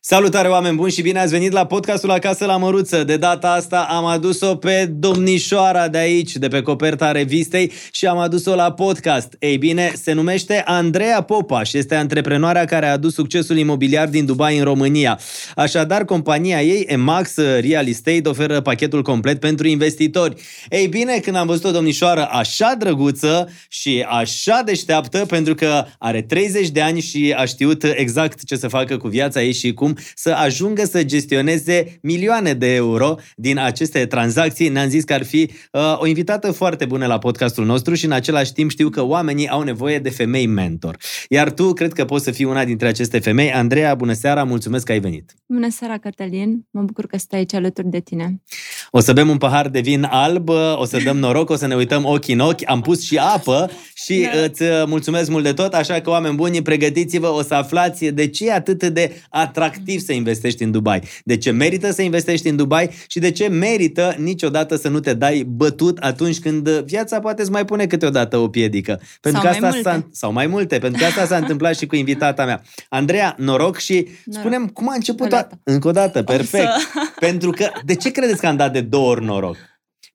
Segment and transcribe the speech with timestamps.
[0.00, 3.04] Salutare oameni buni și bine ați venit la podcastul Acasă la Măruță.
[3.04, 8.18] De data asta am adus-o pe domnișoara de aici, de pe coperta revistei și am
[8.18, 9.36] adus-o la podcast.
[9.38, 14.24] Ei bine, se numește Andreea Popa și este antreprenoarea care a adus succesul imobiliar din
[14.24, 15.20] Dubai în România.
[15.54, 20.42] Așadar, compania ei, Emax Real Estate, oferă pachetul complet pentru investitori.
[20.68, 26.22] Ei bine, când am văzut o domnișoară așa drăguță și așa deșteaptă, pentru că are
[26.22, 29.85] 30 de ani și a știut exact ce să facă cu viața ei și cum
[30.14, 34.68] să ajungă să gestioneze milioane de euro din aceste tranzacții.
[34.68, 38.12] Ne-am zis că ar fi uh, o invitată foarte bună la podcastul nostru și în
[38.12, 40.96] același timp știu că oamenii au nevoie de femei mentor.
[41.28, 43.52] Iar tu cred că poți să fii una dintre aceste femei.
[43.52, 45.34] Andreea, bună seara, mulțumesc că ai venit.
[45.46, 46.66] Bună seara, Cătălin.
[46.70, 48.42] Mă bucur că stai aici alături de tine.
[48.90, 51.74] O să bem un pahar de vin alb, o să dăm noroc, o să ne
[51.74, 52.60] uităm ochi în ochi.
[52.64, 54.40] Am pus și apă și da.
[54.40, 58.46] îți mulțumesc mult de tot, așa că oameni buni, pregătiți-vă, o să aflați de ce
[58.46, 62.90] e atât de atractiv să investești în Dubai, de ce merită să investești în Dubai
[63.06, 67.50] și de ce merită niciodată să nu te dai bătut atunci când viața poate să
[67.50, 69.00] mai pune câteodată o piedică.
[69.20, 70.08] Pentru sau, că mai asta multe.
[70.12, 72.62] sau mai multe, pentru că asta s-a întâmplat și cu invitata mea.
[72.88, 74.42] Andreea, noroc și noroc.
[74.42, 75.32] spunem cum a început...
[75.32, 75.48] A...
[75.62, 76.64] Încă o dată, perfect.
[76.64, 76.98] Să...
[77.20, 79.56] Pentru că, de ce credeți că am dat de două ori noroc?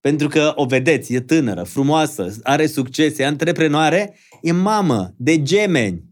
[0.02, 6.04] Pentru că o vedeți, e tânără, frumoasă, are succes, e antreprenoare, e mamă de gemeni.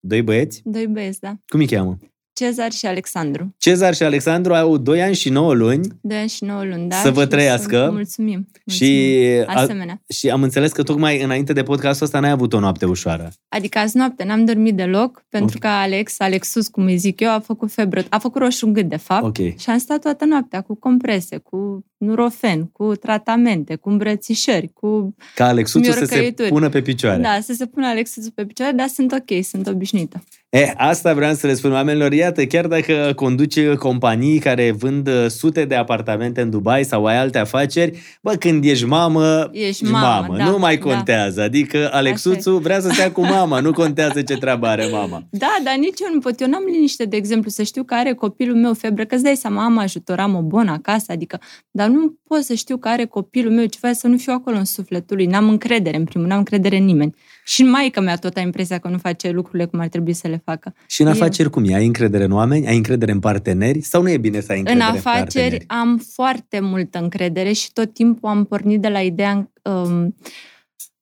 [0.00, 0.60] Doi băieți?
[0.64, 1.34] Doi băieți, da.
[1.48, 1.98] Cum îi cheamă?
[2.36, 3.54] Cezar și Alexandru.
[3.58, 5.88] Cezar și Alexandru au 2 ani și 9 luni.
[6.00, 6.96] 2 ani și 9 luni, da.
[6.96, 7.84] Să vă trăiască.
[7.84, 8.48] Să, mulțumim.
[8.66, 8.92] mulțumim.
[8.92, 9.94] Și, Asemenea.
[9.94, 13.32] A, și am înțeles că tocmai înainte de podcastul ăsta n-ai avut o noapte ușoară.
[13.48, 15.70] Adică azi noapte n-am dormit deloc, pentru okay.
[15.70, 18.96] că Alex, Alexus, cum îi zic eu, a făcut febră, a făcut roșu gât, de
[18.96, 19.24] fapt.
[19.24, 19.54] Okay.
[19.58, 25.46] Și am stat toată noaptea cu comprese, cu nurofen, cu tratamente, cu îmbrățișări, cu Ca
[25.46, 27.22] Alexuțul să se pună pe picioare.
[27.22, 30.22] Da, să se pună Alexuțul pe picioare, dar sunt ok, sunt obișnuită.
[30.48, 32.12] E, asta vreau să le spun oamenilor.
[32.12, 37.16] Iată, chiar dacă conduce companii care vând uh, sute de apartamente în Dubai sau ai
[37.16, 40.36] alte afaceri, bă, când ești mamă, ești mamă, mamă.
[40.36, 40.82] Da, nu mai da.
[40.82, 41.34] contează.
[41.40, 41.44] Da.
[41.44, 45.22] Adică Alexuțu vrea să stea cu mama, nu contează ce treabă are mama.
[45.30, 46.40] Da, dar nici eu nu pot.
[46.40, 49.36] Eu n-am liniște, de exemplu, să știu că are copilul meu febră, că îți dai
[49.36, 51.40] seama, am ajutor, am o bună acasă, adică,
[51.70, 54.64] dar nu pot să știu că are copilul meu ceva să nu fiu acolo în
[54.64, 55.26] sufletul lui.
[55.26, 57.14] N-am încredere, în primul, n-am încredere în nimeni.
[57.48, 60.42] Și maica mea tot a impresia că nu face lucrurile cum ar trebui să le
[60.44, 60.74] facă.
[60.86, 61.74] Și în afaceri cum e?
[61.74, 62.66] Ai încredere în oameni?
[62.66, 63.80] Ai încredere în parteneri?
[63.80, 65.16] Sau nu e bine să ai încredere în afaceri?
[65.16, 69.52] În afaceri am foarte multă încredere și tot timpul am pornit de la ideea...
[69.62, 70.14] Um,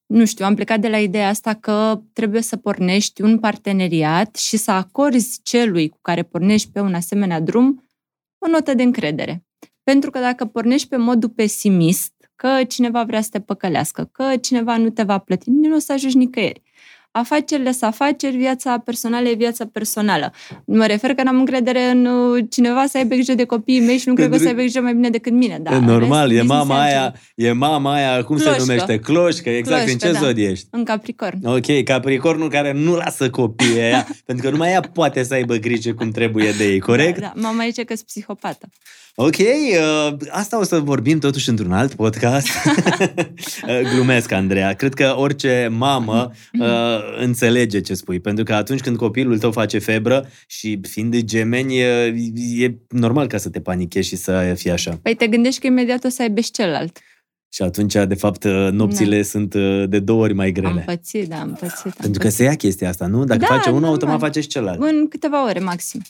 [0.05, 4.57] nu știu, am plecat de la ideea asta că trebuie să pornești un parteneriat și
[4.57, 7.89] să acorzi celui cu care pornești pe un asemenea drum
[8.45, 9.45] o notă de încredere.
[9.83, 14.77] Pentru că dacă pornești pe modul pesimist, că cineva vrea să te păcălească, că cineva
[14.77, 16.61] nu te va plăti, nu o să ajungi nicăieri
[17.17, 20.33] afacerile să afaceri, viața personală e viața personală.
[20.65, 24.07] Mă refer că n-am încredere în uh, cineva să aibă grijă de copiii mei și
[24.07, 25.59] nu cred că o să aibă grijă mai bine decât mine.
[25.61, 28.53] Da, Normal, e mama aia, e mama aia, cum Cloșcă.
[28.53, 28.99] se numește?
[28.99, 29.83] Cloșcă, exact.
[29.83, 30.25] Cloșcă, în ce da.
[30.25, 30.67] zodie ești?
[30.71, 31.45] În Capricorn.
[31.45, 35.93] Ok, Capricornul care nu lasă copiii aia, pentru că numai ea poate să aibă grijă
[35.93, 37.19] cum trebuie de ei, corect?
[37.19, 37.41] Da, da.
[37.41, 38.67] mama zice că sunt psihopată.
[39.17, 42.47] Ok, uh, asta o să vorbim totuși într-un alt podcast.
[43.67, 44.73] Uh, glumesc, Andreea.
[44.73, 46.67] Cred că orice mamă uh,
[47.17, 51.77] înțelege ce spui, pentru că atunci când copilul tău face febră și fiind de gemeni,
[51.77, 52.15] e,
[52.57, 54.99] e normal ca să te panichezi și să fie așa.
[55.01, 56.99] Păi te gândești că imediat o să aibă și celălalt.
[57.49, 59.23] Și atunci, de fapt, uh, nopțile da.
[59.23, 60.79] sunt uh, de două ori mai grele.
[60.79, 61.85] Am pățit, da, am pățit.
[61.85, 62.21] Am Pentru pățit.
[62.21, 63.23] că se ia chestia asta, nu?
[63.23, 64.81] Dacă da, face unul, automat face și celălalt.
[64.81, 66.01] În câteva ore, maxim.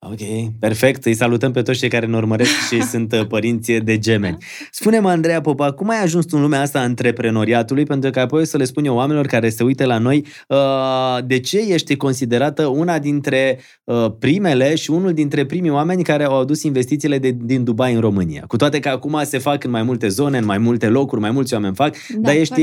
[0.00, 1.04] Ok, perfect.
[1.04, 4.36] Îi salutăm pe toți cei care ne urmăresc și sunt uh, părinți de gemeni.
[4.70, 7.84] Spune-mă, Andreea Popa, cum ai ajuns în lumea asta a antreprenoriatului?
[7.84, 11.40] Pentru că apoi să le spun eu oamenilor care se uită la noi, uh, de
[11.40, 16.62] ce ești considerată una dintre uh, primele și unul dintre primii oameni care au adus
[16.62, 18.44] investițiile de, din Dubai în România?
[18.46, 21.30] Cu toate că acum se fac în mai multe zone, în mai multe locuri, mai
[21.30, 22.62] mulți oameni fac, da, dar ești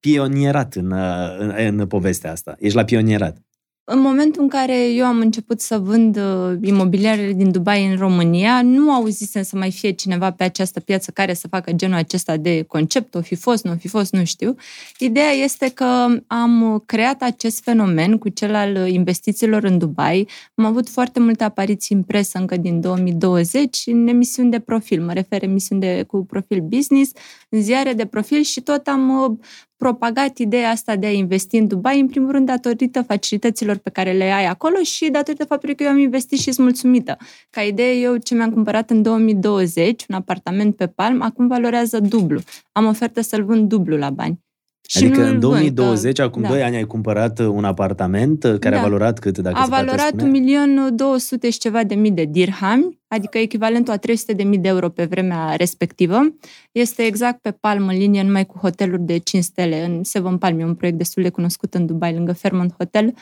[0.00, 0.94] pionierat în,
[1.38, 2.56] în, în povestea asta.
[2.58, 3.47] Ești la pionierat.
[3.90, 8.62] În momentul în care eu am început să vând uh, imobiliarele din Dubai în România,
[8.62, 12.62] nu auzisem să mai fie cineva pe această piață care să facă genul acesta de
[12.62, 14.56] concept, o fi fost, nu o fi fost, nu știu.
[14.98, 20.28] Ideea este că am creat acest fenomen cu cel al investițiilor în Dubai.
[20.54, 25.12] Am avut foarte multe apariții în presă încă din 2020 în emisiuni de profil, mă
[25.12, 27.12] refer emisiuni de, cu profil business,
[27.48, 29.38] în ziare de profil și tot am uh,
[29.78, 34.12] propagat ideea asta de a investi în Dubai, în primul rând datorită facilităților pe care
[34.12, 37.16] le ai acolo și datorită faptului că eu am investit și sunt mulțumită.
[37.50, 42.40] Ca idee, eu ce mi-am cumpărat în 2020, un apartament pe Palm, acum valorează dublu.
[42.72, 44.46] Am ofertă să-l vând dublu la bani.
[44.86, 46.48] Și adică nu-l în vând, 2020, că- acum da.
[46.48, 48.84] 2 ani, ai cumpărat un apartament uh, care a Da.
[48.84, 50.30] valorat cât, dacă a se poate valorat spune?
[51.42, 54.88] 1.200.000 și ceva de mii de dirhami, adică echivalentul a 300 de mii de euro
[54.88, 56.20] pe vremea respectivă.
[56.72, 60.58] Este exact pe palm în linie, numai cu hoteluri de 5 stele în Seven Palm,
[60.60, 63.14] e un proiect destul de cunoscut în Dubai, lângă Fairmont Hotel.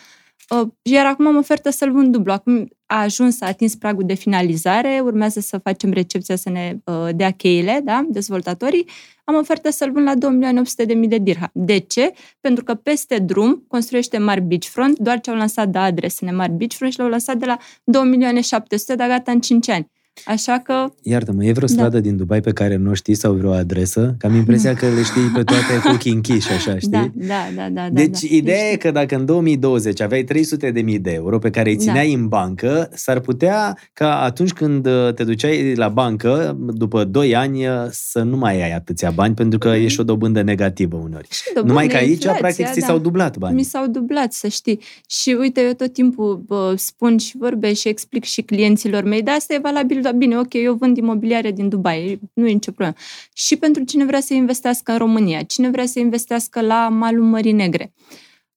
[0.50, 2.32] Uh, Iar acum am ofertă să-l vând dublu.
[2.32, 7.08] Acum a ajuns, a atins pragul de finalizare, urmează să facem recepția să ne uh,
[7.14, 8.88] dea cheile, da, dezvoltatorii.
[9.24, 11.50] Am ofertă să-l vând la 2.800.000 de dirham.
[11.52, 12.12] De ce?
[12.40, 16.92] Pentru că peste drum construiește mari beachfront, doar ce au lansat de adresele mari beachfront
[16.92, 19.90] și l-au lăsat de la 2.700.000, dar gata în 5 ani.
[20.24, 23.52] Așa că Iartă-mă, e vreo stradă din Dubai pe care nu o știi sau vreo
[23.52, 24.14] adresă?
[24.18, 26.90] Că am impresia că le știi pe toate cu ochii închiși, așa, știi?
[26.90, 27.88] Da, da, da, da.
[27.92, 31.50] Deci, da, ideea e că dacă în 2020 aveai 300 de mii de euro pe
[31.50, 31.82] care îi Da.
[31.82, 37.34] țineai în bancă, s-ar putea ca atunci când uh, te duceai la bancă, după 2
[37.36, 40.96] ani, uh, să nu mai ai atâția bani, pentru că e și o dobândă negativă
[40.96, 41.28] uneori.
[41.30, 42.86] Și dobândă, Numai că aici, inflația, practic, ți da.
[42.86, 43.56] s-au dublat banii.
[43.56, 44.80] Mi s-au dublat, să știi.
[45.08, 49.34] Și uite, eu tot timpul bă, spun și vorbesc și explic și clienților mei, dar
[49.34, 52.94] asta e valabil, dar bine, ok, eu vând imobiliare din Dubai, nu e nicio problemă.
[53.32, 57.52] Și pentru cine vrea să investească în România, cine vrea să investească la malul Mării
[57.52, 57.92] Negre.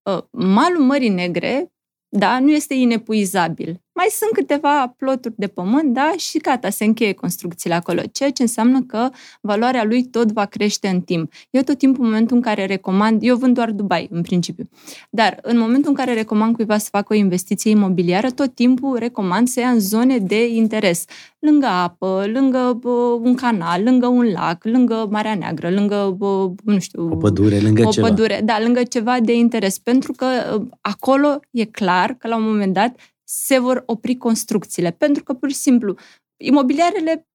[0.04, 1.72] Uh, Malul Mării Negre,
[2.10, 3.82] da, nu este inepuizabil.
[4.00, 8.42] Mai sunt câteva ploturi de pământ, da, și gata, se încheie construcțiile acolo, ceea ce
[8.42, 9.10] înseamnă că
[9.42, 11.34] valoarea lui tot va crește în timp.
[11.50, 14.70] Eu tot timpul, în momentul în care recomand, eu vând doar Dubai, în principiu,
[15.10, 19.48] dar în momentul în care recomand cuiva să facă o investiție imobiliară, tot timpul recomand
[19.48, 21.06] să ia în zone de interes.
[21.40, 26.80] Lângă apă, lângă bă, un canal, lângă un lac, lângă Marea Neagră, lângă, bă, nu
[26.80, 27.10] știu...
[27.12, 28.08] O pădure lângă o ceva.
[28.08, 30.26] pădure, da, lângă ceva de interes, pentru că
[30.56, 32.96] uh, acolo e clar că la un moment dat
[33.32, 35.96] se vor opri construcțiile, pentru că pur și simplu
[36.38, 37.28] imobiliarele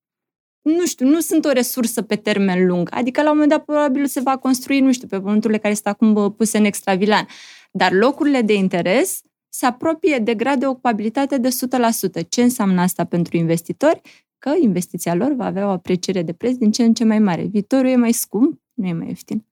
[0.63, 2.89] nu știu, nu sunt o resursă pe termen lung.
[2.93, 5.87] Adică la un moment dat probabil se va construi, nu știu, pe pământurile care sunt
[5.87, 7.27] acum bă, puse în extravilan.
[7.73, 12.29] Dar locurile de interes se apropie de grad de ocupabilitate de 100%.
[12.29, 14.01] Ce înseamnă asta pentru investitori?
[14.39, 17.43] Că investiția lor va avea o apreciere de preț din ce în ce mai mare.
[17.43, 19.47] Viitorul e mai scump, nu e mai ieftin.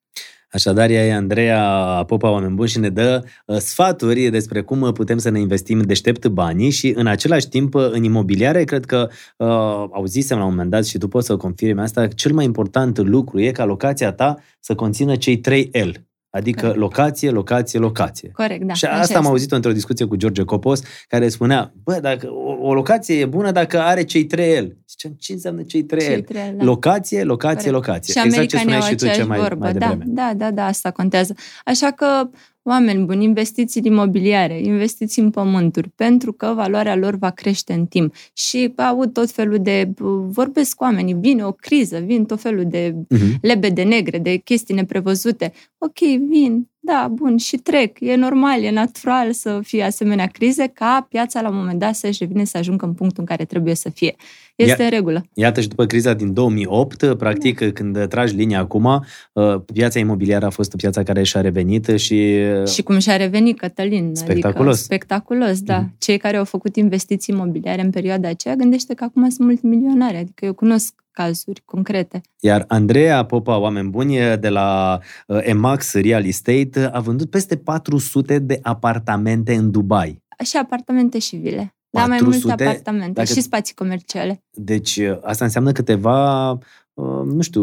[0.52, 1.62] Așadar, ea e Andreea
[2.06, 5.80] Popa Oameni Buni și ne dă uh, sfaturi despre cum uh, putem să ne investim
[5.80, 9.46] deștept banii și în același timp uh, în imobiliare, cred că uh,
[9.92, 13.40] auzisem la un moment dat și tu poți să confirmi asta, cel mai important lucru
[13.40, 16.11] e ca locația ta să conțină cei 3 L.
[16.34, 16.78] Adică Corect.
[16.78, 18.30] locație, locație, locație.
[18.32, 18.72] Corect, da.
[18.72, 19.32] și așa asta am este.
[19.32, 23.50] auzit într-o discuție cu George Copos, care spunea, bă, dacă o, o locație e bună
[23.50, 24.76] dacă are cei 3 L.
[24.88, 26.10] Ziceam, ce înseamnă cei 3 L?
[26.10, 26.64] Cei trei, da.
[26.64, 27.86] Locație, locație, Corect.
[27.86, 28.12] locație.
[28.12, 29.64] Și exact ce americanii spuneai au și tu ce aceeași mai, vorbă.
[29.64, 30.04] mai da, devreme.
[30.06, 31.34] da, da, da, asta contează.
[31.64, 32.30] Așa că,
[32.62, 37.86] oameni buni, investiți în imobiliare, investiți în pământuri, pentru că valoarea lor va crește în
[37.86, 38.14] timp.
[38.32, 39.92] Și aud tot felul de,
[40.28, 43.38] vorbesc cu oamenii, vine o criză, vin tot felul de Mhm.
[43.42, 45.52] lebede negre, de chestii neprevăzute.
[45.78, 45.98] Ok,
[46.28, 48.00] vin, da, bun, și trec.
[48.00, 52.18] E normal, e natural să fie asemenea crize, ca piața la un moment dat să-și
[52.20, 54.14] revine să ajungă în punctul în care trebuie să fie.
[54.56, 55.24] Este Ia- în regulă.
[55.34, 57.70] Iată și după criza din 2008, practic, Da.
[57.70, 58.84] când tragi linia acum,
[59.32, 62.34] uh, piața imobiliară a fost piața care și-a revenit și...
[62.72, 64.10] Și cum și-a revenit Cătălin.
[64.14, 64.66] Spectaculos.
[64.74, 65.78] Adică, spectaculos, da.
[65.78, 65.94] Mhm.
[65.98, 70.16] Cei care au făcut investiții imobiliare în perioada aceea, gândește că acum sunt multimilionari.
[70.16, 72.20] Adică eu cunosc cazuri concrete.
[72.40, 78.38] Iar Andreea Popa, oameni buni, de la uh, Emax Real Estate, a vândut peste 400
[78.38, 80.22] de apartamente în Dubai.
[80.44, 81.74] Și apartamente și vile.
[81.90, 82.46] Da, mai 400?
[82.46, 84.42] multe apartamente Dacă- și spații comerciale.
[84.50, 87.62] Deci uh, asta înseamnă câteva, uh, nu știu,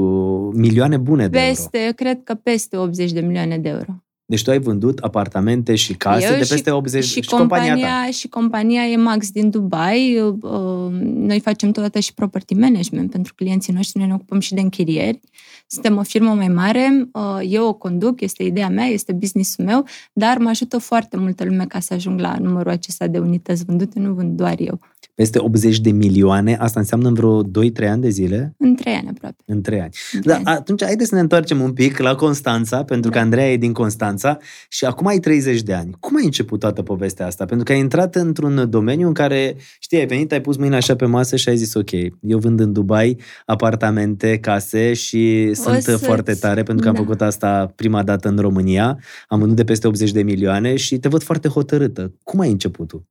[0.50, 1.50] milioane bune de euro.
[1.50, 4.03] Peste, cred că peste 80 de milioane de euro.
[4.29, 7.79] Deci tu ai vândut apartamente și case Eu de și- peste 80 și, compania ta.
[7.79, 10.19] compania, și compania Emax din Dubai.
[10.19, 14.62] uh, Noi facem totodată și property management pentru clienții noștri, noi ne ocupăm și de
[14.62, 15.19] închirieri.
[15.67, 19.86] Suntem o firmă mai mare, uh, eu o conduc, este ideea mea, este business-ul meu,
[20.13, 24.00] dar mă ajută foarte multă lume ca să ajung la numărul acesta de unități vândute,
[24.00, 24.79] nu vând doar eu.
[25.19, 27.47] Peste 80 de milioane, asta înseamnă în vreo 2-3
[27.89, 28.53] ani de zile?
[28.57, 29.43] În trei ani aproape.
[29.45, 29.89] În 3 ani.
[30.13, 30.57] În trei Da, ani.
[30.57, 33.23] atunci haideți să ne întoarcem un pic la Constanța, pentru că Da.
[33.23, 34.38] Andreea e din Constanța
[34.69, 35.91] și acum ai 30 de ani.
[35.99, 37.45] Cum ai început toată povestea asta?
[37.45, 40.95] Pentru că ai intrat într-un domeniu în care, știi, ai venit, ai pus mâina așa
[40.95, 46.03] pe masă și ai zis, ok, eu vând în Dubai apartamente, case și sunt să-ți-
[46.05, 47.01] foarte tare pentru că am da.
[47.01, 48.99] făcut asta prima dată în România.
[49.27, 52.13] Am vândut de peste 80 de milioane și te văd foarte hotărâtă.
[52.23, 53.07] Cum ai început tu?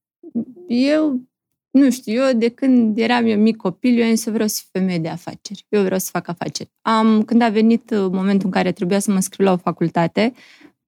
[0.68, 1.20] Eu,
[1.70, 4.60] nu știu, eu de când eram eu mic copil, eu am zis să vreau să
[4.60, 5.66] fiu femeie de afaceri.
[5.68, 6.70] Eu vreau să fac afaceri.
[6.82, 10.32] Am, când a venit uh, momentul în care trebuia să mă scriu la o facultate,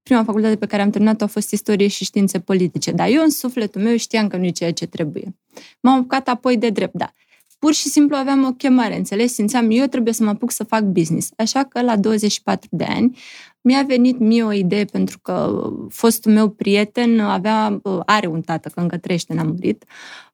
[0.02, 2.90] prima facultate pe care am terminat-o a fost istorie și științe politice.
[2.90, 5.36] Dar eu în sufletul meu știam că nu e ceea ce trebuie.
[5.80, 7.12] M-am apucat apoi de drept, da.
[7.60, 9.32] Pur și simplu aveam o chemare, înțelegi?
[9.32, 11.30] Simțeam, eu trebuie să mă apuc să fac business.
[11.36, 13.18] Așa că la 24 de ani
[13.60, 18.80] mi-a venit mie o idee pentru că fostul meu prieten avea, are un tată, că
[18.80, 19.84] încă trăiește, n-a murit,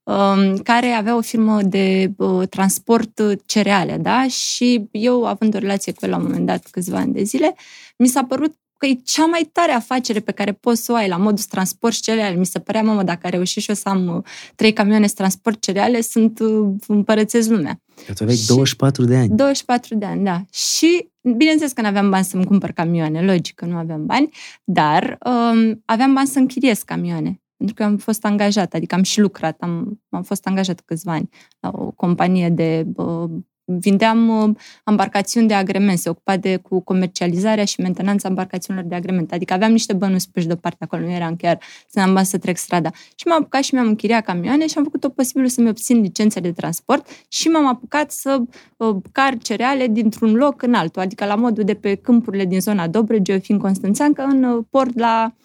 [0.03, 4.29] um, care avea o firmă de uh, transport cereale, da?
[4.29, 7.55] Și eu, având o relație cu el la un moment dat, câțiva ani de zile,
[7.97, 11.09] mi s-a părut că e cea mai tare afacere pe care poți să o ai
[11.09, 12.37] la modul transport cereale.
[12.37, 14.23] Mi se părea, mamă, dacă reușit și eu să am uh,
[14.55, 17.81] trei camioane transport cereale, sunt uh, împărățesc lumea.
[18.07, 19.29] Tu aveai și 24 de ani.
[19.29, 20.45] 24 de ani, da.
[20.53, 24.29] Și bineînțeles că nu aveam bani să-mi cumpăr camioane, logic că nu aveam bani,
[24.65, 27.41] dar um, aveam bani să închiriez camioane.
[27.57, 31.29] Pentru că am fost angajat, adică am și lucrat, am, am fost angajat câțiva ani
[31.61, 33.31] la o companie de uh,
[33.67, 39.33] vindeam uh, embarcațiuni de agrement, se ocupa de cu comercializarea și mentenanța embarcațiunilor de agrement.
[39.33, 41.59] Adică aveam niște bănuți puși deoparte acolo, nu eram chiar
[41.89, 42.91] să am bani să trec strada.
[43.15, 46.41] Și m-am apucat și mi-am închiriat camioane și am făcut tot posibilul să-mi obțin licențe
[46.41, 48.43] de transport și m-am apucat să
[48.77, 52.89] uh, car cereale dintr-un loc în altul, adică la modul de pe câmpurile din zona
[52.89, 55.45] Dobrogea, eu fiind constanțeancă, în uh, port la Uh,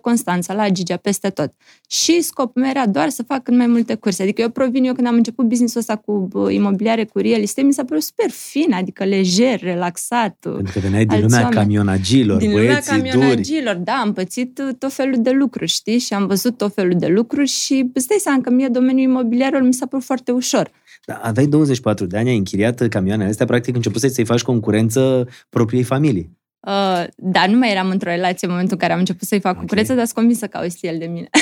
[0.00, 1.52] Constanța, la Gigea, peste tot.
[1.88, 4.22] Și scopul meu era doar să fac cât mai multe curse.
[4.22, 7.66] Adică eu provin, eu când am început business-ul ăsta cu uh, imobiliare, cu real estate,
[7.66, 10.36] mi s-a părut super fin, adică lejer, relaxat.
[10.40, 11.54] Pentru că veneai din lumea oameni.
[11.60, 13.84] camionagilor, Din lumea camionagilor, duri.
[13.84, 15.98] da, am pățit uh, tot felul de lucruri, știi?
[15.98, 19.60] Și am văzut tot felul de lucruri și îți dai seama că mie domeniul imobiliar
[19.60, 20.70] mi s-a părut foarte ușor.
[21.06, 25.82] Da, aveai 24 de ani, ai închiriat camioanele astea, practic început să-i faci concurență propriei
[25.82, 26.38] familii.
[26.60, 29.50] Uh, dar nu mai eram într-o relație în momentul în care am început să-i fac
[29.50, 29.58] okay.
[29.58, 31.28] concurență, dar sunt convinsă că auzi el de mine.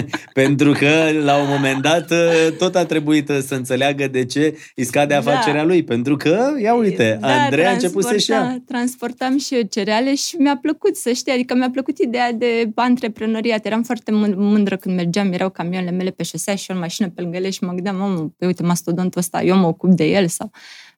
[0.32, 4.58] Pentru că, la un moment dat, uh, tot a trebuit uh, să înțeleagă de ce
[4.74, 5.18] îi scade da.
[5.18, 5.66] afacerea da.
[5.66, 5.84] lui.
[5.84, 8.62] Pentru că, ia uite, da, Andrei a început să-și ia.
[8.66, 13.66] Transportam și eu cereale și mi-a plăcut, să știi, adică mi-a plăcut ideea de antreprenoriat.
[13.66, 17.20] Eram foarte mândră când mergeam, erau camioanele mele pe șosea și eu în mașină pe
[17.20, 20.50] lângă ele și mă gândeam, mamă, uite, mastodontul ăsta, eu mă ocup de el sau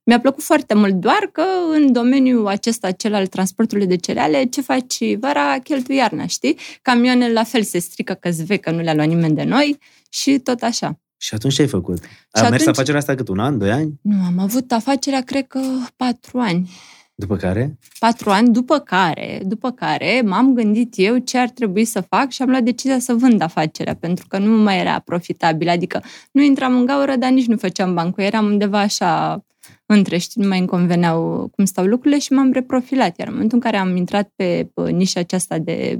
[0.04, 4.60] mi-a plăcut foarte mult, doar că în domeniul acesta, cel al transportului de cereale, ce
[4.60, 6.58] faci vara, cheltui iarna, știi?
[6.82, 10.38] Camioanele la fel se strică că vei că nu le-a luat nimeni de noi și
[10.38, 10.98] tot așa.
[11.16, 12.02] Și atunci ce ai făcut?
[12.02, 12.50] Și a atunci...
[12.50, 13.92] mers afacerea asta cât un an, doi ani?
[14.02, 15.60] Nu, am avut afacerea, cred că
[15.96, 16.70] patru ani.
[17.16, 17.78] După care?
[17.98, 22.42] Patru ani, după care, după care m-am gândit eu ce ar trebui să fac și
[22.42, 25.68] am luat decizia să vând afacerea, pentru că nu mai era profitabil.
[25.68, 29.44] Adică nu intram în gaură, dar nici nu făceam bani, eram undeva așa
[29.86, 33.18] între, știi, nu mai îmi conveneau cum stau lucrurile și m-am reprofilat.
[33.18, 35.98] Iar în momentul în care am intrat pe nișa aceasta de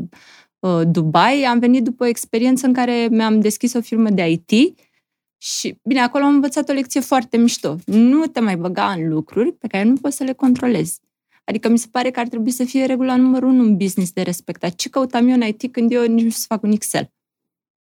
[0.58, 4.78] uh, Dubai, am venit după o experiență în care mi-am deschis o firmă de IT
[5.38, 7.76] și, bine, acolo am învățat o lecție foarte mișto.
[7.84, 11.00] Nu te mai băga în lucruri pe care nu poți să le controlezi.
[11.44, 14.22] Adică mi se pare că ar trebui să fie regula numărul unu în business de
[14.22, 14.74] respectat.
[14.74, 17.10] Ce căutam eu în IT când eu nici nu știu să fac un Excel?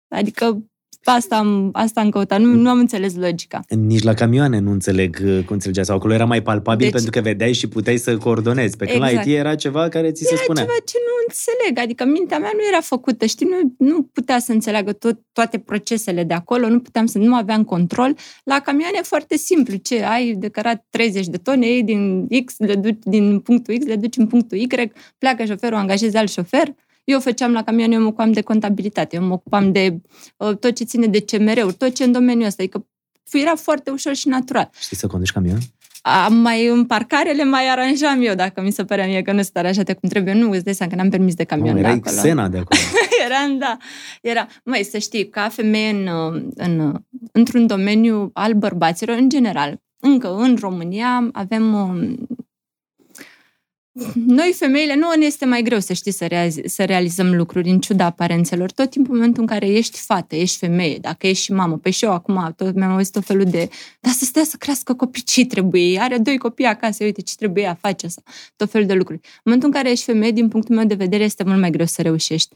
[0.08, 0.69] Adică
[1.04, 3.60] Asta am, asta am căutat, nu, nu am înțeles logica.
[3.68, 7.10] Nici la camioane nu înțeleg uh, cum înțelegea, sau acolo era mai palpabil deci, pentru
[7.10, 8.76] că vedeai și puteai să coordonezi.
[8.76, 9.14] Pe când exact.
[9.24, 10.62] la IT era ceva care ți se era spunea.
[10.62, 14.52] ceva ce nu înțeleg, adică mintea mea nu era făcută, știi, nu, nu putea să
[14.52, 18.16] înțeleagă tot, toate procesele de acolo, nu puteam să, nu aveam control.
[18.44, 22.74] La camioane e foarte simplu, ce ai decărat 30 de tone, ei din X, le
[22.74, 24.66] duci, din punctul X, le duci în punctul Y,
[25.18, 26.74] pleacă șoferul, angajezi alt șofer,
[27.10, 30.00] eu făceam la camion, eu mă ocupam de contabilitate, eu mă ocupam de
[30.36, 32.62] uh, tot ce ține de CMR-uri, tot ce în domeniul ăsta.
[32.62, 32.86] Adică
[33.32, 34.70] era foarte ușor și natural.
[34.80, 35.58] Știi să conduci camion?
[36.02, 39.56] Am mai în parcarele mai aranjam eu, dacă mi se părea mie că nu sunt
[39.56, 40.34] aranjate cum trebuie.
[40.34, 42.16] Nu, îți dai seama că n-am permis de camion oh, de acolo.
[42.16, 42.80] Xena de acolo.
[43.24, 43.76] Eram, da.
[44.22, 46.08] Era, măi, să știi, ca femeie în,
[46.54, 46.94] în,
[47.32, 52.26] într-un domeniu al bărbaților, în general, încă în România avem um,
[54.26, 57.80] noi, femeile, nu ne este mai greu să știi să, realiz- să realizăm lucruri în
[57.80, 58.70] ciuda aparențelor.
[58.70, 61.80] Tot timpul în momentul în care ești fată, ești femeie, dacă ești și mamă, pe
[61.82, 63.68] păi și eu acum tot, mi-am auzit tot felul de
[64.00, 66.00] dar să stea să crească copii, ce trebuie?
[66.00, 68.22] Are doi copii acasă, uite ce trebuie a face asta,
[68.56, 69.20] tot felul de lucruri.
[69.24, 71.86] În momentul în care ești femeie, din punctul meu de vedere, este mult mai greu
[71.86, 72.54] să reușești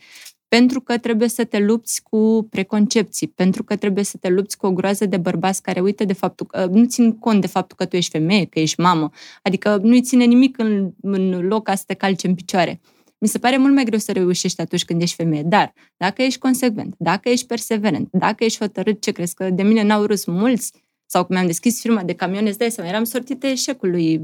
[0.49, 4.67] pentru că trebuie să te lupți cu preconcepții, pentru că trebuie să te lupți cu
[4.67, 7.85] o groază de bărbați care uită de faptul că nu țin cont de faptul că
[7.85, 9.11] tu ești femeie, că ești mamă,
[9.43, 12.81] adică nu-i ține nimic în, în loc ca să te calce în picioare.
[13.19, 16.39] Mi se pare mult mai greu să reușești atunci când ești femeie, dar dacă ești
[16.39, 20.73] consecvent, dacă ești perseverent, dacă ești hotărât, ce crezi că de mine n-au râs mulți,
[21.07, 24.23] sau când mi-am deschis firma de camioane, îți dai seama, eram sortită eșecului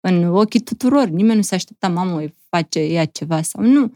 [0.00, 1.06] în ochii tuturor.
[1.06, 3.94] Nimeni nu se aștepta, mamă, face ea ceva sau nu.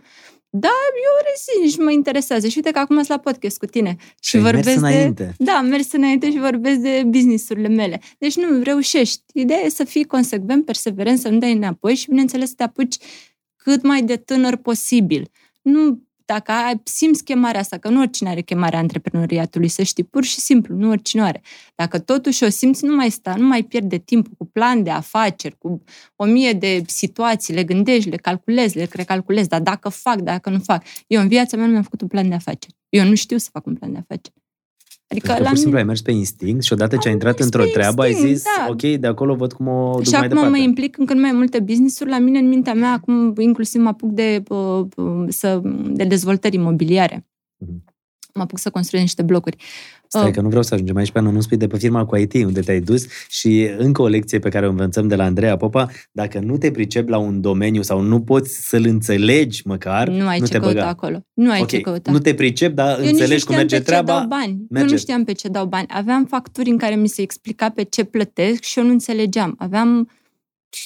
[0.54, 2.49] Da, eu rețin și mă interesează.
[2.49, 3.97] Și uite că acum sunt la podcast cu tine.
[3.99, 5.35] Și, și vorbesc mers înainte.
[5.38, 8.00] De, da, mers înainte și vorbesc de businessurile mele.
[8.18, 9.23] Deci nu, reușești.
[9.35, 12.97] Ideea e să fii consecvent, perseverent, să nu dai înapoi și, bineînțeles, să te apuci
[13.56, 15.30] cât mai de tânăr posibil.
[15.62, 20.24] Nu dacă ai, simți chemarea asta, că nu oricine are chemarea antreprenoriatului, să știi, pur
[20.24, 21.42] și simplu, nu oricine are.
[21.74, 25.58] Dacă totuși o simți, nu mai sta, nu mai pierde timpul cu plan de afaceri,
[25.58, 25.82] cu
[26.16, 30.58] o mie de situații, le gândești, le calculezi, le recalculezi, dar dacă fac, dacă nu
[30.58, 30.84] fac.
[31.06, 32.74] Eu în viața mea nu mi-am făcut un plan de afaceri.
[32.88, 34.41] Eu nu știu să fac un plan de afaceri.
[35.12, 37.38] Adică Pentru că pur și simplu ai mers pe instinct și odată ce ai intrat
[37.38, 38.66] într-o treabă ai zis, da.
[38.71, 40.59] ok, de acolo văd cum o duc și mai acum departe.
[40.59, 42.11] mă implic în cât mai multe business-uri.
[42.11, 44.87] La mine, în mintea mea, acum inclusiv mă apuc de, uh,
[45.28, 47.26] să, de dezvoltări imobiliare.
[47.64, 47.90] Mm-hmm.
[48.35, 49.57] Mă apuc să construiesc niște blocuri.
[50.19, 52.35] Stai că nu vreau să ajungem aici pe nu spui de pe firma cu IT
[52.35, 55.88] unde te-ai dus și încă o lecție pe care o învățăm de la Andreea Popa,
[56.12, 60.38] dacă nu te pricepi la un domeniu sau nu poți să-l înțelegi măcar, nu ai
[60.38, 60.88] nu ce te căuta băga.
[60.88, 61.26] acolo.
[61.33, 61.78] Nu ai okay.
[61.78, 62.11] ce căuta.
[62.11, 64.12] Nu te pricep, dar Eu înțelegi cum merge pe treaba.
[64.12, 64.66] Ce dau bani.
[64.69, 64.87] Merge.
[64.87, 65.87] Eu nu știam pe ce dau bani.
[65.90, 69.54] Aveam facturi în care mi se explica pe ce plătesc și eu nu înțelegeam.
[69.59, 70.09] Aveam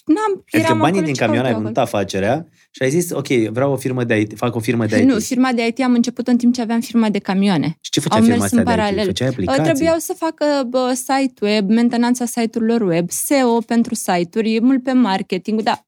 [0.04, 3.11] N-am, adică eram banii acolo, din ce camion ai căutam vândut afacerea și ai zis,
[3.11, 5.09] ok, vreau o firmă de IT, fac o firmă de IT.
[5.09, 7.76] Nu, firma de IT am început în timp ce aveam firma de camioane.
[7.80, 8.76] Și ce făcea Au firma mers asta în de IT?
[8.76, 9.04] paralel.
[9.04, 9.62] Făceai aplicații?
[9.62, 15.62] Trebuiau să facă bă, site web, mentenanța site-urilor web, SEO pentru site-uri, mult pe marketing,
[15.62, 15.87] dar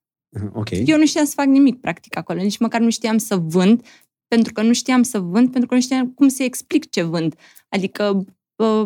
[0.53, 0.83] okay.
[0.87, 3.87] eu nu știam să fac nimic practic acolo, nici măcar nu știam să vând,
[4.29, 7.35] pentru că nu știam să vând, pentru că nu știam cum să explic ce vând.
[7.69, 8.25] Adică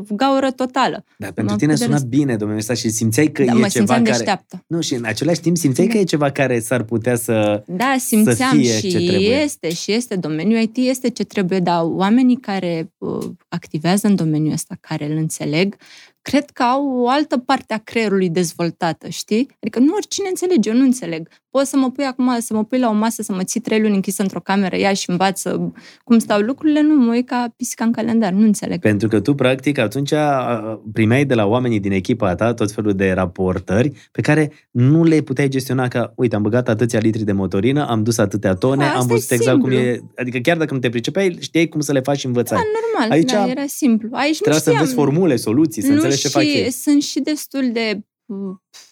[0.08, 1.04] gaură totală.
[1.18, 2.04] Da, pentru tine sună rest...
[2.04, 4.02] bine domnul ăsta și simțeai că da, e mă ceva care...
[4.02, 4.64] deșteaptă.
[4.66, 5.92] Nu, și în același timp simțeai da.
[5.92, 9.36] că e ceva care s-ar putea să Da, simțeam să fie și ce trebuie.
[9.36, 10.16] este, și este.
[10.16, 15.16] Domeniul IT este ce trebuie, dar oamenii care uh, activează în domeniul ăsta, care îl
[15.16, 15.76] înțeleg,
[16.22, 19.48] cred că au o altă parte a creierului dezvoltată, știi?
[19.60, 21.28] Adică nu oricine înțelege, eu nu înțeleg.
[21.52, 23.80] Poți să mă pui acum, să mă pui la o masă, să mă ții trei
[23.80, 25.72] luni închisă într-o cameră, ia și învață
[26.04, 28.80] cum stau lucrurile, nu mă uit ca pisica în calendar, nu înțeleg.
[28.80, 30.12] Pentru că tu, practic, atunci
[30.92, 35.20] primeai de la oamenii din echipa ta tot felul de raportări pe care nu le
[35.20, 38.98] puteai gestiona ca, uite, am băgat atâția litri de motorină, am dus atâtea tone, Asta
[38.98, 39.76] am văzut exact simplu.
[39.76, 42.58] cum e, adică chiar dacă nu te pricepeai, știai cum să le faci și învățai.
[42.58, 44.08] Da, normal, Aici da, era simplu.
[44.12, 46.70] Aici Trebuia nu să înveți formule, soluții, să nu înțelegi ce și fac ei.
[46.70, 48.00] sunt și destul de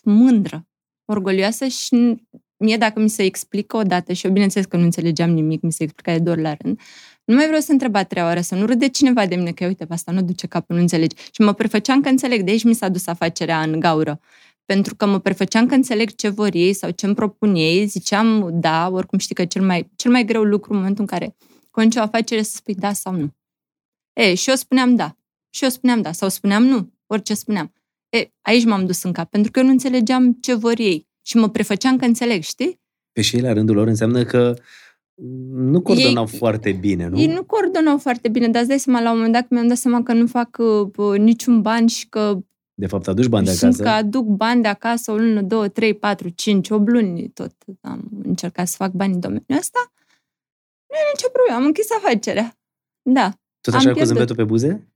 [0.03, 0.67] mândră,
[1.05, 2.23] orgolioasă și
[2.65, 5.73] mie dacă mi se explică o dată și eu bineînțeles că nu înțelegeam nimic, mi
[5.73, 6.81] se explica de două ori la rând,
[7.25, 9.67] nu mai vreau să întreb a treia oară, să nu râde cineva de mine că
[9.67, 11.17] uite, pe asta nu duce capul, nu înțelegi.
[11.31, 14.21] Și mă prefăceam că înțeleg, de aici mi s-a dus afacerea în gaură.
[14.65, 18.51] Pentru că mă prefăceam că înțeleg ce vor ei sau ce îmi propun ei, ziceam
[18.53, 21.37] da, oricum știi că cel mai, cel mai greu lucru în momentul în care
[21.71, 23.35] conci o afacere să spui da sau nu.
[24.13, 25.17] E, și eu spuneam da.
[25.51, 26.13] Și eu spuneam da.
[26.13, 26.93] Sau spuneam nu.
[27.07, 27.73] Orice spuneam.
[28.09, 31.09] E, aici m-am dus în cap, pentru că eu nu înțelegeam ce vor ei.
[31.31, 32.81] Și mă prefăceam că înțeleg, știi?
[33.13, 34.55] Pe și ei, la rândul lor, înseamnă că
[35.53, 37.21] nu coordonau ei, foarte bine, nu?
[37.21, 39.77] Ei nu coordonau foarte bine, dar îți dai seama, la un moment dat mi-am dat
[39.77, 40.59] seama că nu fac
[40.97, 42.39] uh, niciun bani și că
[42.75, 43.83] de fapt, aduci bani de sunt acasă?
[43.83, 47.53] că aduc bani de acasă o lună, două, trei, patru, cinci, o luni tot.
[47.81, 49.93] Am încercat să fac bani în domeniul ăsta.
[50.89, 52.59] Nu e nicio problemă, am închis afacerea.
[53.03, 53.33] Da.
[53.61, 54.89] Tot așa cu zâmbetul pe buze?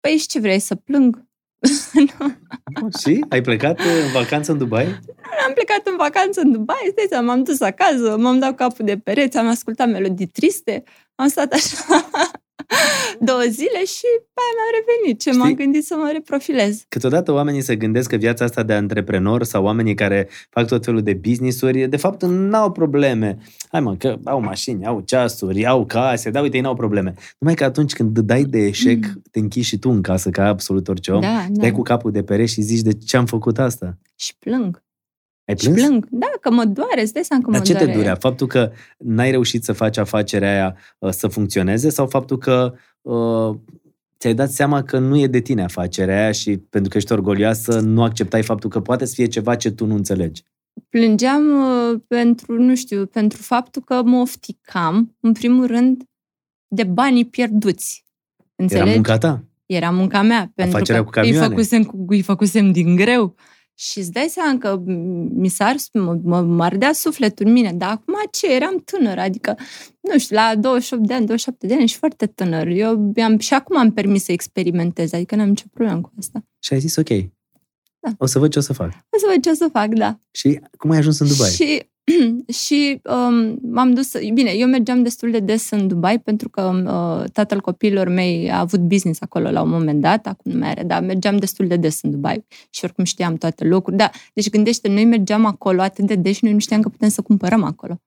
[0.00, 1.29] Păi și ce vrei, să plâng?
[3.02, 3.24] și?
[3.28, 4.84] Ai plecat în vacanță în Dubai?
[4.86, 8.98] Nu, am plecat în vacanță în Dubai, stai m-am dus acasă, m-am dat capul de
[8.98, 10.82] pereți, am ascultat melodii triste,
[11.14, 12.08] am stat așa
[13.28, 15.20] două zile și pe aia mi-am revenit.
[15.20, 15.42] Ce Știi?
[15.42, 16.84] m-am gândit să mă reprofilez.
[16.88, 21.02] Câteodată oamenii se gândesc că viața asta de antreprenor sau oamenii care fac tot felul
[21.02, 23.38] de business-uri, de fapt n-au probleme.
[23.70, 27.14] Hai mă, că au mașini, au ceasuri, au case, da, uite, ei n-au probleme.
[27.38, 29.22] Numai că atunci când dai de eșec, mm.
[29.30, 31.60] te închizi și tu în casă ca absolut orice om, da, da.
[31.60, 33.98] dai cu capul de pereți și zici de ce am făcut asta.
[34.16, 34.82] Și plâng.
[35.50, 35.78] Ai plâns?
[35.78, 36.06] Și plâng.
[36.10, 37.86] Da, că mă doare, îți dai seama că Dar mă ce doare.
[37.86, 38.14] te durea?
[38.14, 43.56] Faptul că n-ai reușit să faci afacerea aia uh, să funcționeze sau faptul că uh,
[44.18, 47.80] ți-ai dat seama că nu e de tine afacerea aia și pentru că ești orgolioasă
[47.80, 50.42] nu acceptai faptul că poate să fie ceva ce tu nu înțelegi?
[50.88, 56.02] Plângeam uh, pentru, nu știu, pentru faptul că mă ofticam, în primul rând,
[56.68, 58.04] de banii pierduți.
[58.56, 58.86] Înțelegi?
[58.86, 59.44] Era munca ta?
[59.66, 60.52] Era munca mea.
[60.54, 61.38] Pentru Afacerea că cu camioane.
[61.38, 63.34] Îi făcusem, cu, îi făcusem din greu.
[63.80, 64.82] Și îți dai seama că
[65.34, 69.18] mi s-a ars, mă, mă, mă ardea sufletul în mine, dar acum ce, eram tânăr,
[69.18, 69.56] adică,
[70.00, 72.66] nu știu, la 28 de ani, 27 de ani, și foarte tânăr.
[72.66, 76.44] Eu am, și acum am permis să experimentez, adică n-am nicio problemă cu asta.
[76.58, 77.08] Și ai zis, ok,
[77.98, 78.10] da.
[78.18, 78.88] o să văd ce o să fac.
[78.88, 80.18] O să văd ce o să fac, da.
[80.30, 81.50] Și cum ai ajuns în Dubai?
[81.50, 81.90] Și,
[82.64, 87.30] și um, m-am dus, bine, eu mergeam destul de des în Dubai pentru că uh,
[87.32, 90.82] tatăl copiilor mei a avut business acolo la un moment dat, acum nu mai are,
[90.82, 93.96] dar mergeam destul de des în Dubai și oricum știam toate locuri.
[93.96, 97.08] Da, deci gândește, noi mergeam acolo atât de des și noi nu știam că putem
[97.08, 98.00] să cumpărăm acolo.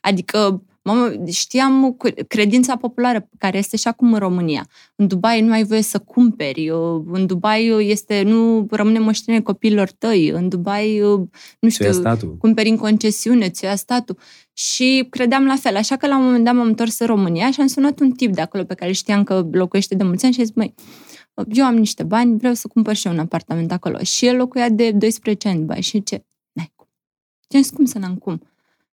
[0.00, 1.96] Adică Mamă, știam
[2.28, 4.68] credința populară care este și acum în România.
[4.96, 6.68] În Dubai nu ai voie să cumperi,
[7.12, 10.98] în Dubai este, nu rămâne moștenire copiilor tăi, în Dubai,
[11.60, 11.84] nu știu,
[12.38, 14.18] cumperi în concesiune, ți ia statul.
[14.52, 17.60] Și credeam la fel, așa că la un moment dat m-am întors în România și
[17.60, 20.40] am sunat un tip de acolo pe care știam că locuiește de mulți ani și
[20.40, 20.74] a zis, măi,
[21.52, 23.98] eu am niște bani, vreau să cumpăr și eu un apartament acolo.
[23.98, 26.24] Și el locuia de 12 ani, băi, și ce?
[26.52, 26.88] N-ai cum.
[27.48, 28.42] Ce cum să n-am cum?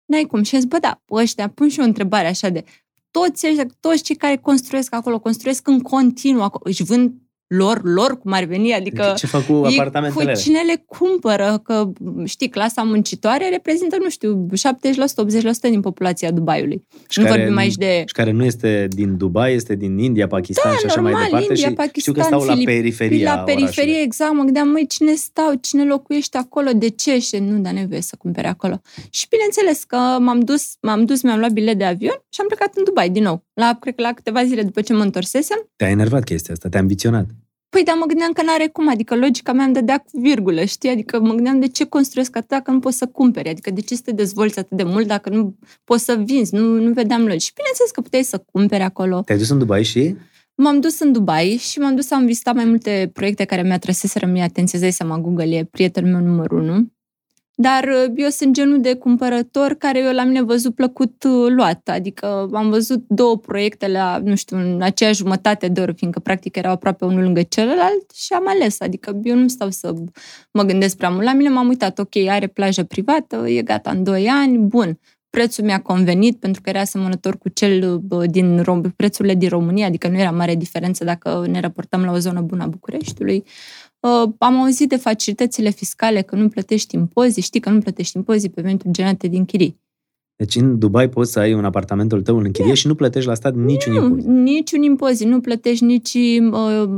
[0.04, 0.42] N-ai cum.
[0.42, 2.64] Și zis, bă, da, ăștia, pun și o întrebare așa de,
[3.10, 7.12] toți ăștia, toți cei care construiesc acolo, construiesc în continuu, acolo, își vând
[7.56, 10.32] lor, lor cum ar veni, adică ce fac cu apartamentele?
[10.32, 11.92] Cu cine le cumpără, că
[12.24, 16.84] știi, clasa muncitoare reprezintă, nu știu, 70%, 80% din populația Dubaiului.
[17.08, 18.02] Și nu care, vorbim aici de...
[18.06, 21.24] Și care nu este din Dubai, este din India, Pakistan da, și așa normal, mai
[21.24, 24.02] departe India, și Pakistan, știu că stau Filip, la periferia La periferie, orașului.
[24.02, 27.18] exact, mă gândeam, măi, cine stau, cine locuiește acolo, de ce?
[27.18, 28.80] Și nu, dar nevoie să cumpere acolo.
[29.10, 32.76] Și bineînțeles că m-am dus, m-am dus, mi-am luat bilet de avion și am plecat
[32.76, 33.44] în Dubai din nou.
[33.54, 35.70] La, cred că la câteva zile după ce mă întorsesem.
[35.76, 37.26] Te-a enervat chestia asta, te-a ambiționat.
[37.74, 40.90] Păi, dar mă gândeam că n-are cum, adică logica mea îmi dădea cu virgulă, știi?
[40.90, 43.94] Adică mă gândeam de ce construiesc atât dacă nu poți să cumperi, adică de ce
[43.94, 47.40] să te dezvolți atât de mult dacă nu poți să vinzi, nu, nu vedeam logic.
[47.40, 49.20] Și bineînțeles că puteai să cumperi acolo.
[49.20, 50.16] Te-ai dus în Dubai și?
[50.54, 53.78] M-am dus în Dubai și m-am dus să am vizitat mai multe proiecte care mi-a
[53.78, 56.92] trăseseră mie atenție, să seama, Google e prietenul meu numărul unu.
[57.62, 61.88] Dar uh, eu sunt genul de cumpărător care eu la mine văzut plăcut uh, luat.
[61.88, 66.56] Adică am văzut două proiecte la, nu știu, în aceeași jumătate de oră, fiindcă practic
[66.56, 68.80] erau aproape unul lângă celălalt și am ales.
[68.80, 69.94] Adică eu nu stau să
[70.52, 71.24] mă gândesc prea mult.
[71.24, 74.98] La mine m-am uitat, ok, are plajă privată, e gata în 2 ani, bun.
[75.30, 80.08] Prețul mi-a convenit pentru că era asemănător cu cel din Rom- prețurile din România, adică
[80.08, 83.44] nu era mare diferență dacă ne raportăm la o zonă bună a Bucureștiului.
[84.02, 88.54] Uh, am auzit de facilitățile fiscale, că nu plătești impozit, știi că nu plătești impozit
[88.54, 89.80] pe venituri generate din chirii.
[90.36, 92.78] Deci în Dubai poți să ai un apartamentul tău în închirie yeah.
[92.78, 94.26] și nu plătești la stat niciun nu, impozit.
[94.26, 95.26] niciun impozit.
[95.26, 96.88] Nu plătești nici uh,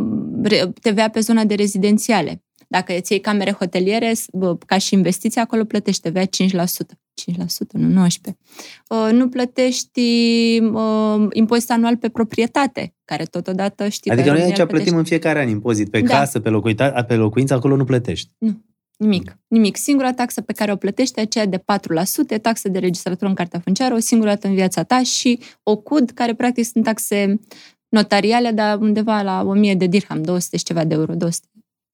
[0.81, 2.43] TVA pe zona de rezidențiale.
[2.77, 4.13] Dacă îți iei camere hoteliere,
[4.67, 6.27] ca și investiție, acolo plătești TVA 5%.
[6.27, 6.27] 5%,
[7.71, 8.09] nu 19%.
[8.89, 10.01] Uh, nu plătești
[10.61, 14.75] uh, impozit anual pe proprietate, care totodată știi Adică noi aici plătești...
[14.75, 15.91] plătim în fiecare an impozit.
[15.91, 16.19] Pe da.
[16.19, 18.31] casă, pe, locuita, pe locuință, acolo nu plătești.
[18.39, 18.65] Nu.
[18.97, 19.39] Nimic.
[19.47, 19.77] Nimic.
[19.77, 21.59] Singura taxă pe care o plătești e aceea de
[22.37, 25.77] 4%, taxă de registratură în cartea funciară, o singură dată în viața ta și o
[25.77, 27.41] CUD, care practic sunt taxe
[27.89, 31.47] notariale, dar undeva la 1000 de dirham, 200 și ceva de euro, 200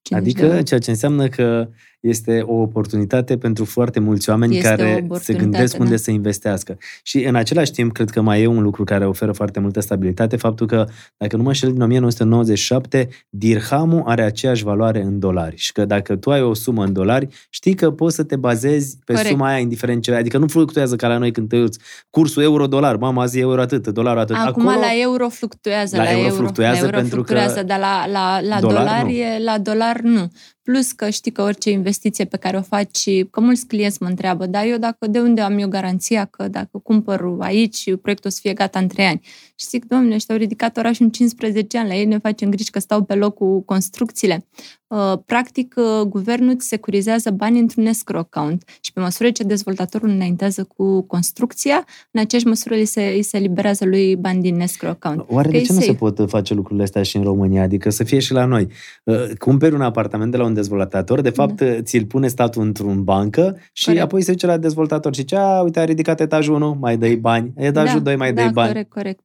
[0.08, 1.68] Adică ceea ce înseamnă că
[2.00, 5.84] este o oportunitate pentru foarte mulți oameni este care se gândesc da.
[5.84, 6.78] unde să investească.
[7.02, 10.36] Și în același timp, cred că mai e un lucru care oferă foarte multă stabilitate,
[10.36, 10.86] faptul că,
[11.16, 15.56] dacă nu mă înșel, din 1997, dirhamul are aceeași valoare în dolari.
[15.56, 18.98] Și că dacă tu ai o sumă în dolari, știi că poți să te bazezi
[19.04, 19.30] pe Corect.
[19.30, 21.78] suma aia, indiferent ce Adică nu fluctuează ca la noi când te uiți
[22.10, 22.96] cursul euro-dolar.
[22.96, 24.36] Mama, azi euro atât, dolarul atât.
[24.36, 25.96] Acum Acolo, la euro fluctuează.
[25.96, 27.62] La, la euro, fluctuează la euro pentru fluctuează, că...
[27.62, 29.44] dar la, la, la dolar, dolar, nu.
[29.44, 30.30] la dolar nu.
[30.70, 34.46] Plus că știi că orice investiție pe care o faci, că mulți clienți mă întreabă,
[34.46, 38.38] dar eu dacă de unde am eu garanția că dacă cumpăr aici, proiectul o să
[38.42, 39.20] fie gata în 3 ani.
[39.54, 42.70] Și zic, domnule, ăștia au ridicat orașul în 15 ani, la ei ne facem griji
[42.70, 44.46] că stau pe loc cu construcțiile.
[44.90, 50.08] Uh, practic, uh, guvernul îți securizează bani într-un escrow account și pe măsură ce dezvoltatorul
[50.08, 54.90] înaintează cu construcția, în aceeași măsură îi se, îi se liberează lui bani din escrow
[54.90, 55.24] account.
[55.28, 57.62] Oare că de ce nu se pot face lucrurile astea și în România?
[57.62, 58.68] Adică să fie și la noi.
[59.04, 61.82] Uh, cumperi un apartament de la un dezvoltator, de fapt da.
[61.82, 64.04] ți-l pune statul într-un bancă și corect.
[64.04, 67.14] apoi se duce la dezvoltator și zice, a, uite, a ridicat etajul 1, mai dai
[67.14, 68.68] bani, etajul da, 2, mai da, dai bani.
[68.68, 69.20] corect, corect.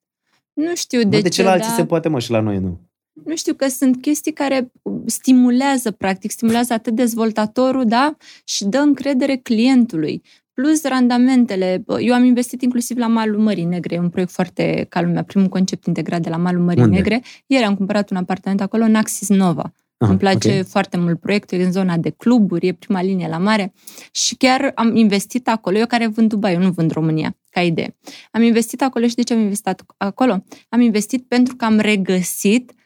[0.54, 1.21] Nu știu de, de ce.
[1.21, 1.75] De ce la alții da...
[1.75, 2.80] se poate, mă, și la noi nu?
[3.23, 4.71] Nu știu, că sunt chestii care
[5.06, 10.21] stimulează, practic, stimulează atât dezvoltatorul, da, și dă încredere clientului.
[10.54, 11.84] Plus randamentele.
[11.99, 15.86] Eu am investit inclusiv la Malul Mării Negre, un proiect foarte ca lumea, primul concept
[15.86, 16.95] integrat de la Malul Mării Unde?
[16.95, 17.21] Negre.
[17.45, 19.73] Ieri am cumpărat un apartament acolo, în Axis Nova.
[19.97, 20.63] Ah, Îmi place okay.
[20.63, 23.73] foarte mult proiectul, e în zona de cluburi, e prima linie la mare
[24.12, 27.97] și chiar am investit acolo, eu care vând Dubai, eu nu vând România, ca idee.
[28.32, 30.43] Am investit acolo și de ce am investit acolo?
[30.69, 32.84] Am investit pentru că am regăsit uh,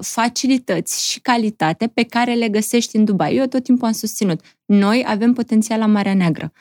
[0.00, 3.36] facilități și calitate pe care le găsești în Dubai.
[3.36, 4.40] Eu tot timpul am susținut.
[4.64, 6.52] Noi avem potențial la Marea Neagră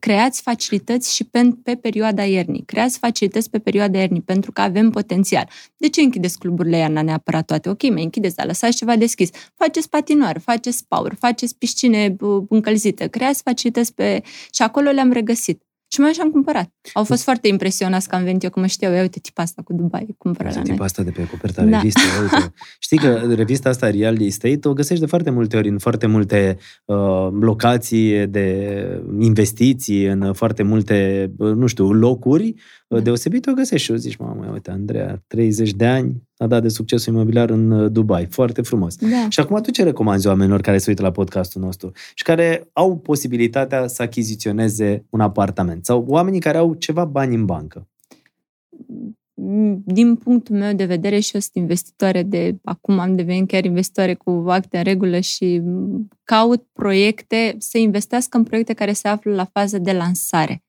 [0.00, 2.62] creați facilități și pe, pe perioada iernii.
[2.64, 5.48] Creați facilități pe perioada iernii, pentru că avem potențial.
[5.76, 7.68] De ce închideți cluburile iarna neapărat toate?
[7.68, 9.30] Ok, mai închideți, dar lăsați ceva deschis.
[9.54, 12.16] Faceți patinoar, faceți power, faceți piscine
[12.48, 14.22] încălzite, creați facilități pe...
[14.50, 15.62] Și acolo le-am regăsit.
[15.90, 16.70] Și mai și am cumpărat.
[16.92, 19.62] Au fost foarte impresionați că am venit eu, că mă știau, ia uite tipa asta
[19.62, 21.76] cu Dubai, cumpără la Tipa asta de pe coperta da.
[21.76, 22.52] revistei, uite.
[22.78, 26.58] Știi că revista asta, Real Estate, o găsești de foarte multe ori în foarte multe
[26.84, 28.78] uh, locații de
[29.18, 32.54] investiții, în foarte multe, uh, nu știu, locuri,
[32.88, 33.00] da.
[33.00, 36.68] deosebit, o găsești și o zici, mamă, uite, Andreea, 30 de ani, a dat de
[36.68, 38.26] succesul imobiliar în uh, Dubai.
[38.26, 38.96] Foarte frumos.
[38.96, 39.28] Da.
[39.28, 42.96] Și acum tu ce recomanzi oamenilor care se uită la podcastul nostru și care au
[42.96, 47.88] posibilitatea să achiziționeze un apartament sau oamenii care au ceva bani în bancă?
[49.84, 54.14] din punctul meu de vedere și eu sunt investitoare de, acum am devenit chiar investitoare
[54.14, 55.62] cu acte în regulă și
[56.24, 60.62] caut proiecte, să investească în proiecte care se află la fază de lansare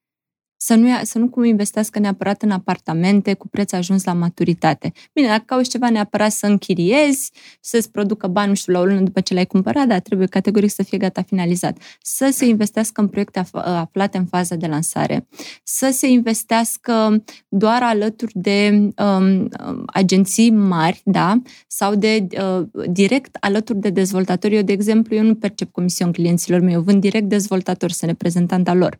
[0.61, 4.91] să nu, să nu cum investească neapărat în apartamente cu preț ajuns la maturitate.
[5.13, 8.99] Bine, dacă cauți ceva neapărat să închiriezi, să-ți producă bani, nu știu, la o lună
[9.01, 11.77] după ce l-ai cumpărat, dar trebuie categoric să fie gata finalizat.
[12.01, 15.27] Să se investească în proiecte aflate în faza de lansare,
[15.63, 23.37] să se investească doar alături de um, um, agenții mari, da, sau de uh, direct
[23.39, 24.55] alături de dezvoltatori.
[24.55, 28.67] Eu, de exemplu, eu nu percep comision clienților mei, eu vând direct dezvoltatori, sunt reprezentant
[28.67, 28.99] al lor.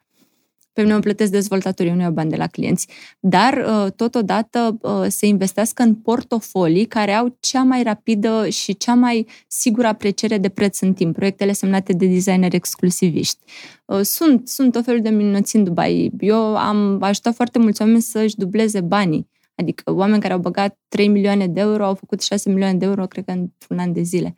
[0.79, 2.87] Pe mine o plătesc dezvoltatorii, nu iau bani de la clienți.
[3.19, 8.93] Dar, uh, totodată, uh, se investească în portofolii care au cea mai rapidă și cea
[8.93, 11.15] mai sigură apreciere de preț în timp.
[11.15, 13.37] Proiectele semnate de designer exclusiviști.
[13.85, 16.11] Uh, sunt, sunt o fel de minunăți în Dubai.
[16.19, 19.29] Eu am ajutat foarte mulți oameni să-și dubleze banii.
[19.55, 23.07] Adică oameni care au băgat 3 milioane de euro au făcut 6 milioane de euro,
[23.07, 24.37] cred că într-un an de zile.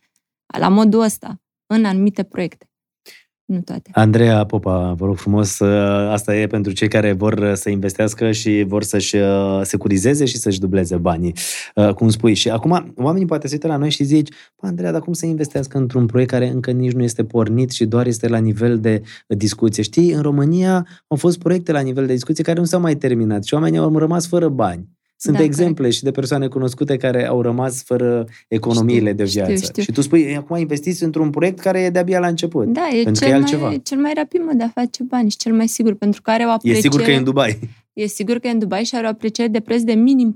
[0.58, 2.71] La modul ăsta, în anumite proiecte
[3.52, 3.90] nu toate.
[3.94, 8.32] Andreea Popa, vă rog frumos, uh, asta e pentru cei care vor uh, să investească
[8.32, 11.34] și vor să-și uh, securizeze și să-și dubleze banii,
[11.96, 12.34] cum spui.
[12.34, 15.78] Și acum oamenii poate se uită la noi și zici, Andreea, dar cum să investească
[15.78, 19.84] într-un proiect care încă nici nu este pornit și doar este la nivel de discuție?
[19.84, 23.44] Știi, în România au fost proiecte la nivel de discuție care nu s-au mai terminat
[23.44, 24.90] și oamenii au rămas fără bani.
[25.24, 25.96] Sunt da, exemple corect.
[25.96, 29.54] și de persoane cunoscute care au rămas fără economiile știu, de viață.
[29.54, 29.82] Știu, știu.
[29.82, 32.66] Și tu spui, acum investiți într-un proiect care e de-abia la început.
[32.66, 33.68] Da, e pentru cel, că e altceva.
[33.68, 36.32] mai, cel mai rapid mă de a face bani și cel mai sigur, pentru că
[36.32, 36.78] are o apreciere...
[36.78, 37.60] E sigur că e în Dubai.
[37.94, 40.34] E sigur că e în Dubai și are o apreciere de preț de minim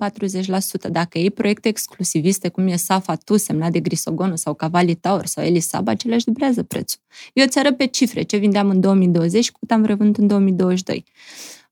[0.87, 0.91] 40%.
[0.91, 5.43] Dacă e proiecte exclusiviste, cum e Safa Tu, semnat de Grisogonul sau Cavalli Tower sau
[5.43, 6.99] Elisaba, acelea își dublează prețul.
[7.33, 11.03] Eu ți arăt pe cifre ce vindeam în 2020 și cât am revândut în 2022.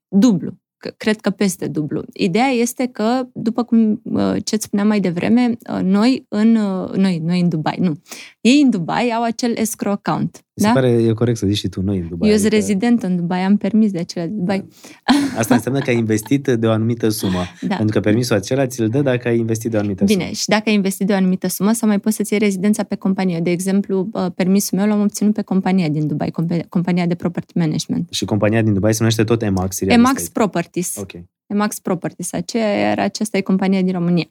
[0.07, 0.61] Dublu
[0.97, 2.03] cred că peste dublu.
[2.13, 7.19] Ideea este că, după cum uh, ce-ți spuneam mai devreme, uh, noi în, uh, noi,
[7.23, 7.93] noi în Dubai, nu,
[8.41, 10.45] ei în Dubai au acel escrow account.
[10.55, 10.73] Mi se da?
[10.73, 12.29] pare e corect să zici și tu noi în Dubai.
[12.29, 12.61] Eu sunt adică...
[12.61, 14.67] rezident în Dubai, am permis de acela de Dubai.
[15.03, 15.39] Da.
[15.39, 17.41] Asta înseamnă că ai investit de o anumită sumă.
[17.67, 17.75] Da.
[17.75, 20.25] Pentru că permisul acela ți-l dă dacă ai investit de o anumită Bine, sumă.
[20.25, 22.83] Bine, și dacă ai investit de o anumită sumă, sau mai poți să-ți iei rezidența
[22.83, 23.39] pe companie.
[23.39, 26.31] De exemplu, permisul meu l-am obținut pe compania din Dubai,
[26.69, 28.07] compania de property management.
[28.11, 29.81] Și compania din Dubai se numește tot Emax.
[29.81, 30.95] Emax Properties.
[30.97, 31.11] Ok.
[31.53, 34.25] Emax Properties, aceea, iar aceasta e compania din România.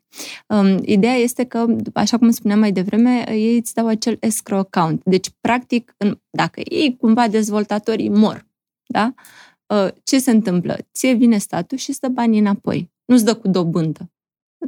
[0.46, 5.02] Um, ideea este că, așa cum spuneam mai devreme, ei îți dau acel escrow account.
[5.04, 8.46] Deci, practic, în, dacă ei cumva dezvoltatorii mor,
[8.86, 9.14] da?
[9.66, 10.78] Uh, ce se întâmplă?
[10.94, 12.90] Ție vine statul și îți dă banii înapoi.
[13.04, 14.10] Nu-ți dă cu dobândă.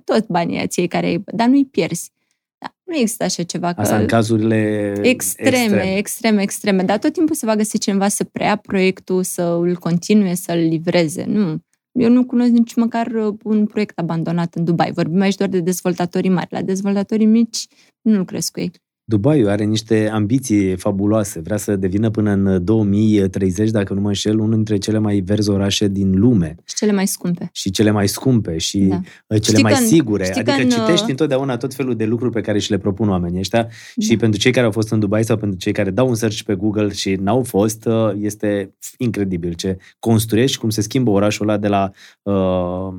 [0.05, 2.13] Toți banii aia care ai, dar nu-i pierzi.
[2.59, 3.73] Da, nu există așa ceva.
[3.73, 6.83] Că Asta în cazurile extreme, extreme, extreme, extreme.
[6.83, 11.25] Dar tot timpul se va găsi cineva să preia proiectul, să îl continue, să-l livreze.
[11.25, 11.63] Nu.
[11.95, 14.93] Eu nu cunosc nici măcar uh, un proiect abandonat în Dubai.
[14.93, 16.49] Vorbim aici doar de dezvoltatorii mari.
[16.51, 17.67] La dezvoltatorii mici
[18.01, 18.71] nu lucrez cu ei.
[19.07, 21.41] Dubai are niște ambiții fabuloase.
[21.41, 25.51] Vrea să devină până în 2030, dacă nu mă înșel, unul dintre cele mai verzi
[25.51, 26.57] orașe din lume.
[26.65, 27.49] Și cele mai scumpe.
[27.53, 29.01] Și cele mai scumpe și da.
[29.29, 30.33] cele știi mai în, sigure.
[30.35, 33.63] Adică în, citești întotdeauna tot felul de lucruri pe care și le propun oamenii ăștia.
[33.63, 34.05] Da.
[34.07, 36.41] Și pentru cei care au fost în Dubai sau pentru cei care dau un search
[36.41, 41.59] pe Google și n-au fost, uh, este incredibil ce construiești, cum se schimbă orașul ăla
[41.59, 41.91] de la
[42.23, 42.95] uh,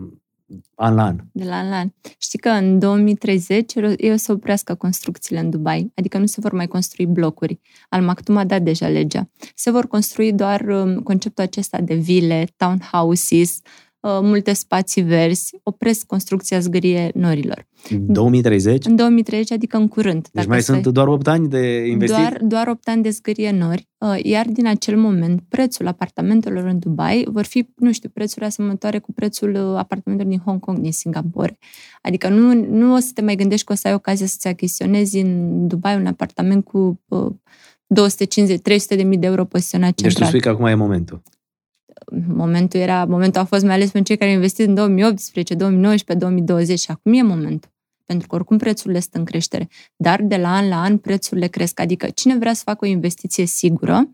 [0.76, 1.18] an la an.
[1.32, 1.90] De la an la an.
[2.18, 6.52] Știi că în 2030 ei o să oprească construcțiile în Dubai, adică nu se vor
[6.54, 7.60] mai construi blocuri.
[7.90, 9.30] Al Maktoum a dat deja legea.
[9.56, 16.06] Se vor construi doar um, conceptul acesta de vile, townhouses, Uh, multe spații verzi, opresc
[16.06, 17.68] construcția zgârie norilor.
[17.90, 18.86] În 2030?
[18.86, 20.28] În 2030, adică în curând.
[20.32, 22.18] Deci mai sunt doar 8 ani de investit?
[22.18, 26.80] Doar, doar 8 ani de zgârie nori, uh, iar din acel moment prețul apartamentelor în
[26.80, 30.92] Dubai vor fi, nu știu, prețuri asemănătoare cu prețul uh, apartamentelor din Hong Kong, din
[30.92, 31.58] Singapore.
[32.02, 35.18] Adică nu, nu o să te mai gândești că o să ai ocazia să-ți achiziționezi
[35.18, 40.12] în Dubai un apartament cu 250-300 de mii de euro poziționat central.
[40.12, 41.22] Deci tu spui că acum e momentul
[42.28, 46.26] momentul era, momentul a fost mai ales pentru cei care au investit în 2018, 2019,
[46.26, 47.74] 2020 și acum e momentul.
[48.06, 49.68] Pentru că oricum prețurile sunt în creștere.
[49.96, 51.80] Dar de la an la an prețurile cresc.
[51.80, 54.10] Adică cine vrea să facă o investiție sigură,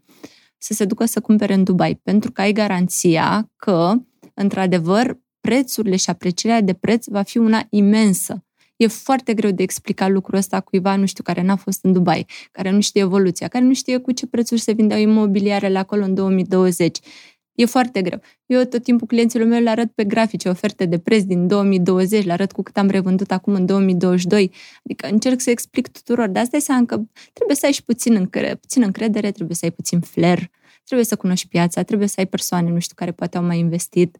[0.57, 1.95] să se ducă să cumpere în Dubai.
[2.03, 3.93] Pentru că ai garanția că,
[4.33, 8.45] într-adevăr, prețurile și aprecierea de preț va fi una imensă.
[8.75, 12.25] E foarte greu de explicat lucrul ăsta cuiva, nu știu, care n-a fost în Dubai,
[12.51, 16.13] care nu știe evoluția, care nu știe cu ce prețuri se vindeau imobiliarele acolo în
[16.13, 16.99] 2020
[17.61, 18.21] E foarte greu.
[18.45, 22.31] Eu tot timpul clienților mei le arăt pe grafice oferte de preț din 2020, le
[22.31, 24.51] arăt cu cât am revândut acum în 2022.
[24.85, 26.27] Adică încerc să explic tuturor.
[26.27, 27.01] De asta înseamnă că
[27.33, 30.49] trebuie să ai și puțin, încre- puțin încredere, trebuie să ai puțin flair,
[30.91, 34.17] trebuie să cunoști piața, trebuie să ai persoane, nu știu, care poate au mai investit.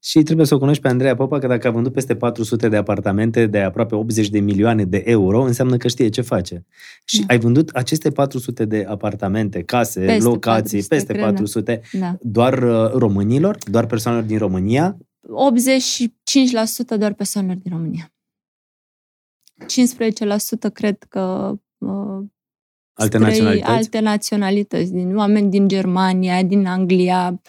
[0.00, 2.76] Și trebuie să o cunoști pe Andreea Popa, că dacă a vândut peste 400 de
[2.76, 6.66] apartamente de aproape 80 de milioane de euro, înseamnă că știe ce face.
[7.04, 7.26] Și Da.
[7.28, 11.30] ai vândut aceste 400 de apartamente, case, Peste locații, 400, peste cred, da.
[11.30, 12.16] 400, Da.
[12.20, 14.96] doar uh, românilor, doar persoanelor din România.
[16.94, 18.12] 85% doar persoanelor din România.
[20.68, 22.24] 15% cred că uh,
[22.94, 23.70] Alte străi- naționalități?
[23.70, 27.40] alte naționalități, din oameni din Germania, din Anglia,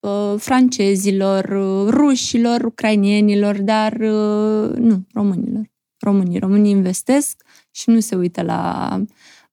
[0.00, 5.72] uh, francezilor, uh, rușilor, ucrainienilor, dar uh, nu, românilor.
[5.98, 6.38] Românii.
[6.38, 8.90] Românii investesc și nu se uită la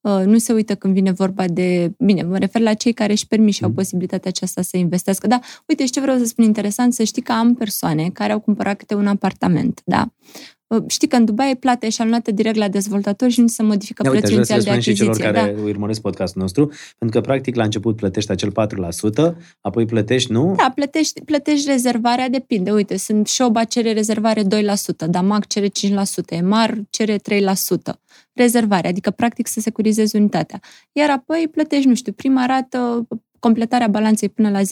[0.02, 1.92] uh, nu se uită când vine vorba de...
[1.98, 3.76] Bine, mă refer la cei care își permit și au Mm.
[3.76, 5.28] posibilitatea aceasta să investească.
[5.28, 8.40] Da, uite, și ce vreau să spun interesant, să știi că am persoane care au
[8.40, 10.14] cumpărat câte un apartament, da?
[10.72, 14.04] Uh, Știi că în Dubai e plată eșalonată direct la dezvoltator și nu se modifică
[14.04, 15.56] Da, uite, aș prețul vrea să inițial le de spunem și celor achiziție.
[15.56, 15.70] care Da.
[15.70, 20.54] urmăresc podcastul nostru, pentru că, practic, la început plătești acel 4%, apoi plătești, nu?
[20.58, 22.72] Da, plătești, plătești rezervarea, depinde.
[22.72, 24.46] Uite, sunt Shoba cere rezervare 2%,
[25.10, 25.72] Damac cere 5%,
[26.30, 28.00] Emar cere 3%.
[28.34, 30.60] Rezervare, adică practic să securizezi unitatea.
[30.92, 33.08] Iar apoi plătești, nu știu, prima rată,
[33.40, 34.64] completarea balanței până la 10%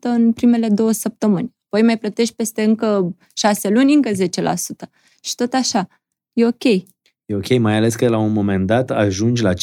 [0.00, 1.54] în primele două săptămâni.
[1.66, 4.90] Apoi mai plătești peste încă 6 luni, încă 10%.
[5.24, 5.88] Și tot așa.
[6.32, 6.64] E ok.
[7.24, 9.56] E ok, mai ales că la un moment dat ajungi la 50%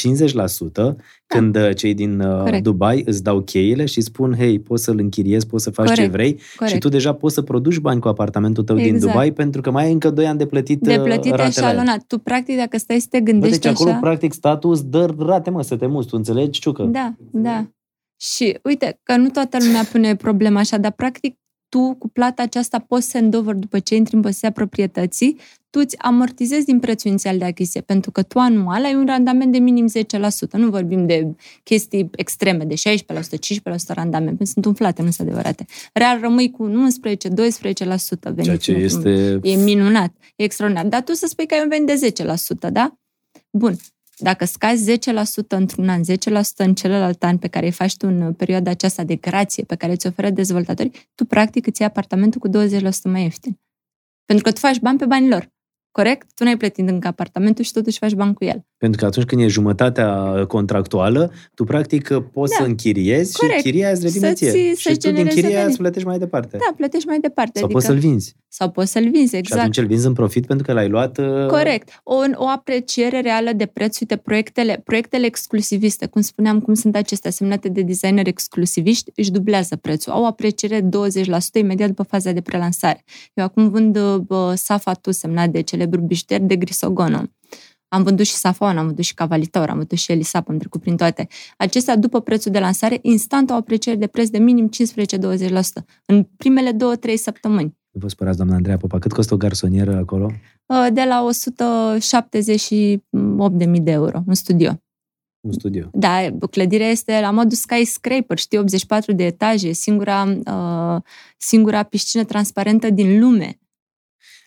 [1.27, 2.43] când uh, cei din uh, Da.
[2.43, 2.63] Corect.
[2.63, 6.11] Dubai îți dau cheile și spun, hei, poți să-l închiriezi, poți să faci ce Corect.
[6.11, 6.73] vrei Corect.
[6.75, 9.11] și tu deja poți să produci bani cu apartamentul tău din Exact.
[9.11, 11.47] Dubai pentru că mai ai încă 2 ani de plătit De uh, plătit ratele alea.
[11.47, 12.03] eșalonat.
[12.07, 13.99] Tu, practic, dacă stai să te Bă, gândești deci acolo, așa...
[13.99, 16.83] practic, statul îți dă rate, mă, să te muți, tu înțelegi, ciucă?
[16.83, 17.65] Da, da.
[18.21, 21.37] Și uite că nu toată lumea pune problema așa, dar practic
[21.69, 25.37] tu cu plata aceasta poți handover după ce intri în posesia proprietății,
[25.69, 29.51] tu îți amortizezi din prețul inițial de achiziție, pentru că tu anual ai un randament
[29.51, 30.51] de minim 10%.
[30.51, 35.27] Nu vorbim de chestii extreme, de 16%, 15% randament, pentru că sunt umflate, nu sunt
[35.27, 35.65] adevărate.
[35.93, 36.71] Real rămâi cu 11-12%
[38.21, 38.43] venit.
[38.43, 39.39] Ceea ce Nu- este...
[39.43, 40.87] E minunat, e extraordinar.
[40.87, 42.23] Dar tu să spui că ai un venit de
[42.67, 42.97] 10%, da?
[43.51, 43.75] Bun.
[44.21, 44.97] Dacă scazi 10%
[45.47, 46.13] într-un an, 10%
[46.57, 49.95] în celălalt an pe care îi faci tu în perioada aceasta de grație pe care
[49.95, 53.59] ți oferă dezvoltatorii, tu practic îți iei apartamentul cu 20% mai ieftin.
[54.25, 55.51] Pentru că tu faci bani pe banii lor.
[56.01, 56.27] Corect?
[56.35, 58.65] Tu nu ai plătit încă apartamentul și totuși faci bani cu el.
[58.77, 60.09] Pentru că atunci când e jumătatea
[60.47, 62.63] contractuală, tu practic poți Da.
[62.63, 63.57] să închiriezi Corect.
[63.57, 64.51] și chiria îți revine Să-ți- ție.
[64.75, 65.69] să-ți Și tu din genereze chiria venit.
[65.69, 66.57] îți plătești mai departe.
[66.57, 67.51] Da, plătești mai departe.
[67.59, 68.35] Sau adică, poți să-l vinzi.
[68.47, 69.59] sau poți să-l vinzi, Și exact.
[69.59, 71.17] atunci îl vinzi în profit pentru că l-ai luat...
[71.17, 71.89] uh, Corect.
[72.03, 73.99] O, o apreciere reală de preț.
[73.99, 79.75] Uite, proiectele, proiectele exclusiviste, cum spuneam, cum sunt acestea semnate de designer exclusiviști, își dublează
[79.75, 80.11] prețul.
[80.11, 83.03] Au o apreciere 20% imediat după faza de prelansare.
[83.33, 83.95] Eu acum vând
[84.27, 87.21] uh, Safa Tu, semnat de celebru bijuter de Grisogono.
[87.87, 90.97] Am vândut și Safon, am vândut și Cavalitor, am vândut și Elisap, am trecut prin
[90.97, 91.27] toate.
[91.57, 94.71] Acestea, după prețul de lansare, instant au o apreciere de preț de minim 15-20%
[96.05, 96.77] în primele 2-3
[97.15, 97.77] săptămâni.
[97.91, 100.31] Nu vă spărați, doamna Andreea Popa, cât costă o garsonieră acolo?
[100.65, 104.81] Uh, de la 178.000 de euro, un studio.
[105.39, 105.89] Un studio.
[105.93, 111.01] Da, clădirea este la modul skyscraper, știi, 84 de etaje, singura, uh,
[111.37, 113.59] singura piscină transparentă din lume.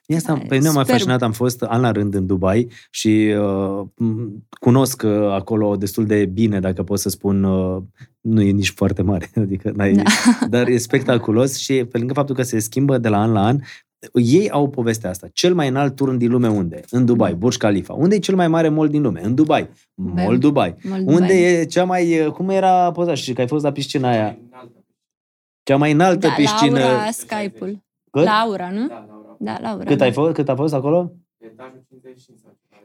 [0.08, 0.88] Mie asta, Da, pe mine m-a superb.
[0.88, 6.06] fascinat, am fost an la rând în Dubai și uh, m- cunosc uh, acolo destul
[6.06, 7.82] de bine, dacă pot să spun, uh,
[8.20, 10.02] nu e nici foarte mare, adică n-ai, Da.
[10.48, 13.58] dar e spectaculos și pe lângă faptul că se schimbă de la an la an,
[14.12, 15.28] ei au povestea asta.
[15.32, 16.80] Cel mai înalt turn din lume unde?
[16.90, 17.92] În Dubai, Burj Khalifa.
[17.92, 19.20] Unde e cel mai mare mall din lume?
[19.24, 19.68] În Dubai.
[19.94, 20.74] Mall Dubai.
[20.82, 21.42] Mult Unde bani.
[21.42, 22.20] e cea mai...
[22.20, 23.14] uh, Cum era poza?
[23.14, 24.38] Și că ai fost la piscina aia.
[25.62, 26.78] Cea mai înaltă da, piscină.
[26.78, 27.82] Laura Skype-ul.
[28.10, 28.24] Cât?
[28.24, 28.86] Laura, nu?
[28.86, 29.21] Da, Laura.
[29.84, 30.04] Cât da.
[30.04, 30.34] ai fost?
[30.34, 31.12] Cât a fost acolo?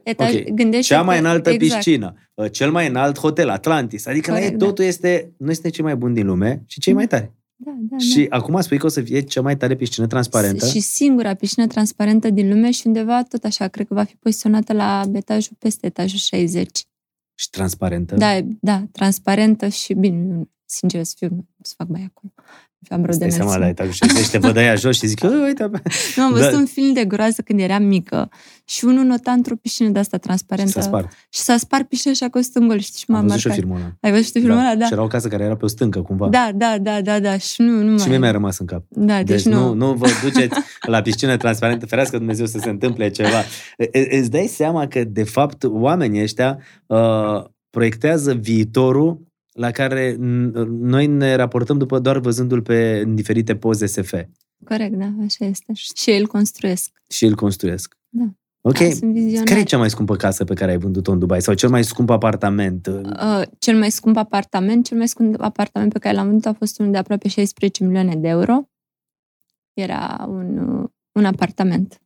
[0.04, 0.50] Etaj, Ok.
[0.50, 1.84] gândește Cea mai înaltă exact.
[1.84, 4.06] piscină, uh, cel mai înalt hotel, Atlantis.
[4.06, 4.66] Adică la ei Corect, da.
[4.66, 7.32] totul este, nu este cel mai bun din lume, ci cei mai tari.
[7.56, 10.66] Da, da, Și acum spui că o să fie cea mai tare piscină transparentă.
[10.68, 14.74] Și singura piscină transparentă din lume și undeva tot așa, cred că va fi poziționată
[14.74, 16.88] la etajul peste etajul 60.
[17.36, 18.16] și transparentă.
[18.16, 22.34] Da, da, transparentă și bine, eu, sincer să fiu, nu o să fac mai acolo.
[22.90, 23.86] Am vreo Îți de dai seama la înălțime.
[23.88, 25.80] etajul 60, te văd aia jos și zic, "Ă, uite, bă."
[26.16, 26.58] Nu, am văzut Da.
[26.58, 28.30] un film de groază când eram mică
[28.66, 30.72] și unul nota într-o piscină de asta și transparentă.
[30.72, 31.12] s-a spart.
[31.30, 33.48] Și s-a spart piscina și a costat un gol, știi, și m-a Am văzut și
[33.48, 33.66] eu marcat.
[33.68, 33.98] filmul ăla.
[34.02, 34.76] Ai văzut și tu filmul ăla?
[34.76, 34.86] Da.
[34.86, 36.28] Și era o casă care era pe o stâncă, cumva.
[36.28, 37.38] Da, da, da, da, da.
[37.38, 38.08] Și nu, nu Și mai...
[38.08, 38.84] mie mi-a rămas în cap.
[38.90, 39.60] Da, deci, Deci nu.
[39.68, 43.40] nu, nu vă duceți la piscină transparentă, ferească Dumnezeu să se întâmple ceva.
[43.78, 49.22] E- e- Îți dai seama că, de fapt, oamenii ăștia uh, proiectează viitorul
[49.58, 50.16] la care
[50.68, 54.14] noi ne raportăm după doar văzându-l pe în diferite poze SF.
[54.66, 55.74] Corect, da, așa este.
[55.74, 56.92] Și îl construiesc.
[57.10, 57.98] Și îl construiesc.
[58.10, 58.24] Da.
[58.62, 58.78] Ok.
[58.78, 61.42] Da, care e cea mai scumpă casă pe care ai vândut-o în Dubai?
[61.42, 62.88] Sau cel mai scump apartament?
[62.88, 66.80] Uh, cel mai scump apartament, cel mai scump apartament pe care l-am vândut a fost
[66.80, 68.70] unul de aproape 16 milioane de euro.
[69.74, 72.02] Era un, uh, un apartament.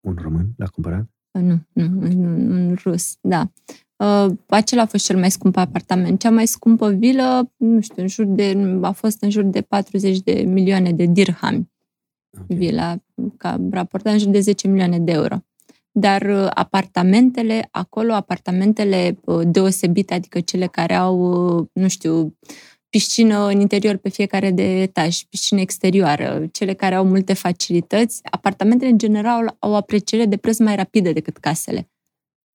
[0.00, 1.06] Un român l-a cumpărat?
[1.30, 3.50] Uh, nu, nu, un, un rus, da.
[3.96, 6.20] Uh, acela a fost cel mai scump apartament.
[6.20, 10.18] Cea mai scumpă vilă, nu știu, în jur de, a fost în jur de 40
[10.18, 11.70] de milioane de dirhami.
[12.42, 12.56] Okay.
[12.56, 12.96] Vila,
[13.36, 15.36] ca raportat în jur de 10 milioane de euro.
[15.92, 21.18] Dar uh, apartamentele, acolo, apartamentele uh, deosebite, adică cele care au,
[21.58, 22.36] uh, nu știu,
[22.88, 28.90] piscină în interior pe fiecare de etaj, piscină exterioară, cele care au multe facilități, apartamentele
[28.90, 31.90] în general au o apreciere de preț mai rapidă decât casele.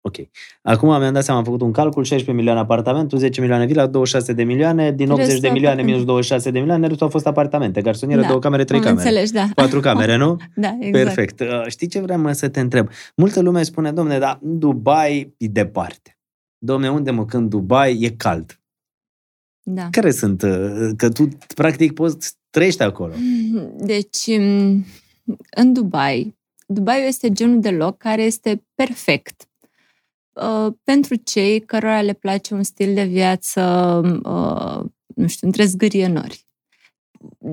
[0.04, 0.16] Ok.
[0.62, 4.34] Acum mi-am dat seama, am făcut un calcul, 16 milioane apartamentul, 10 milioane vila, 26
[4.34, 8.22] de milioane, din 80 de milioane minus 26 de milioane, restul au fost apartamente, garsonieră,
[8.22, 8.28] da.
[8.28, 9.08] două camere, trei camere.
[9.08, 9.50] Înțelegi, da.
[9.56, 10.38] Patru camere, nu?
[10.56, 11.04] da, exact.
[11.04, 11.40] Perfect.
[11.40, 12.90] Uh, știi ce vreau să te întreb?
[13.16, 16.20] Multă lume spune, domne, dar Dubai e departe.
[16.58, 18.60] Domne, unde mă când Dubai e cald?
[19.64, 19.88] Da.
[19.92, 20.42] Care sunt?
[20.42, 23.14] Uh, că tu, practic, poți trăiești acolo.
[23.78, 24.86] Deci, mm,
[25.56, 26.36] în Dubai,
[26.66, 29.46] Dubai este genul de loc care este perfect
[30.34, 33.62] Uh, pentru cei cărora le place un stil de viață,
[34.24, 36.46] uh, nu știu, între zgârie nori.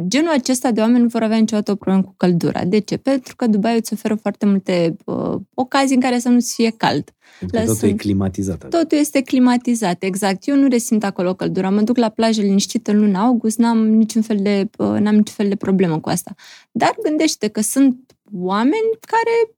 [0.06, 2.64] Genul acesta de oameni nu vor avea niciodată o problemă cu căldura.
[2.64, 2.96] De ce?
[2.96, 7.14] Pentru că Dubai îți oferă foarte multe uh, ocazii în care să nu-ți fie cald.
[7.38, 7.90] Pentru totul sunt...
[7.90, 8.68] e climatizat.
[8.68, 10.46] Totul este climatizat, exact.
[10.46, 11.70] Eu nu resimt acolo căldura.
[11.70, 15.34] Mă duc la plajă liniștită în luna august, n-am niciun fel de, uh, n-am niciun
[15.34, 16.34] fel de problemă cu asta.
[16.70, 19.56] Dar gândește că sunt oameni care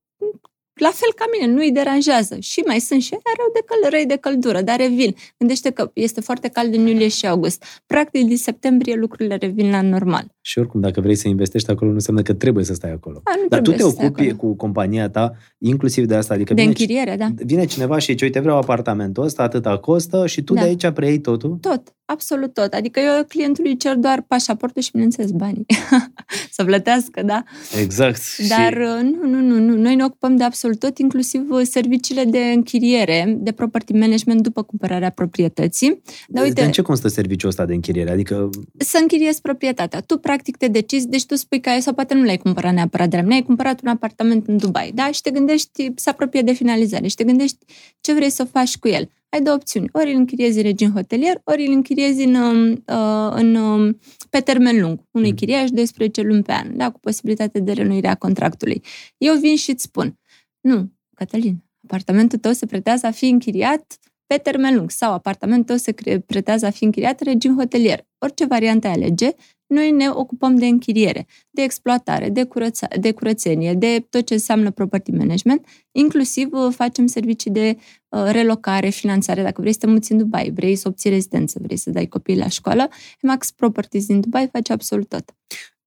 [0.80, 2.36] la fel ca mine, nu-i deranjează.
[2.40, 5.14] Și mai sunt și rău de căl- răi de căldură, dar revin.
[5.38, 7.64] Gândește că este foarte cald în iulie și august.
[7.86, 10.26] Practic, din septembrie lucrurile revin la normal.
[10.50, 13.20] Și oricum, dacă vrei să investești acolo, nu înseamnă că trebuie să stai acolo.
[13.24, 16.34] A, nu dar tu te ocupi cu compania ta, inclusiv de asta.
[16.34, 17.28] Adică de vine, închiriere, da.
[17.34, 20.60] Vine cineva și zice, uite, vreau apartamentul ăsta, atâta costă și tu da.
[20.60, 21.58] de aici preiei totul?
[21.60, 22.72] Tot, absolut tot.
[22.72, 25.66] Adică eu clientului cer doar pașaportul și, bineînțeles, banii.
[26.56, 27.42] să plătească, da?
[27.80, 28.20] Exact.
[28.48, 29.04] Dar și...
[29.22, 29.76] nu, nu, nu, nu.
[29.76, 35.10] Noi ne ocupăm de absolut tot, inclusiv serviciile de închiriere, de property management după cumpărarea
[35.10, 36.02] proprietății.
[36.28, 38.10] Dar uite, de în ce constă serviciul ăsta de închiriere?
[38.10, 38.48] Adică...
[38.78, 40.00] Să închiriezi proprietatea.
[40.00, 43.16] Tu, practic, te decizi, deci tu spui că sau poate nu l-ai cumpărat neapărat de
[43.16, 45.10] la mine, ai cumpărat un apartament în Dubai, da?
[45.10, 47.58] Și te gândești, să apropie de finalizare și te gândești
[48.00, 49.10] ce vrei să faci cu el.
[49.28, 49.88] Ai două opțiuni.
[49.92, 53.96] Ori îl închiriezi în regim hotelier, ori îl închiriezi în, um, uh, în, în,
[54.30, 55.00] pe termen lung.
[55.10, 55.36] Unui mm.
[55.36, 56.90] chiriaș 12 luni pe an, da?
[56.90, 58.82] Cu posibilitate de renuire a contractului.
[59.18, 60.18] Eu vin și îți spun,
[60.60, 65.76] nu, Cătălin, apartamentul tău se pretează a fi închiriat pe termen lung sau apartamentul tău
[65.76, 68.06] se pretează a fi închiriat în regim hotelier.
[68.18, 69.30] Orice variantă ai alege,
[69.70, 74.70] noi ne ocupăm de închiriere, de exploatare, de, curăța, de curățenie, de tot ce înseamnă
[74.70, 77.76] property management, inclusiv uh, facem servicii de
[78.08, 79.42] uh, relocare, finanțare.
[79.42, 82.38] Dacă vrei să te muți în Dubai, vrei să obții rezidență, vrei să dai copiii
[82.38, 82.88] la școală,
[83.22, 85.34] Max Properties din Dubai face absolut tot.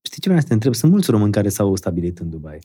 [0.01, 0.73] Știi ce vreau să te întreb?
[0.73, 2.59] Sunt mulți români care s-au stabilit în Dubai.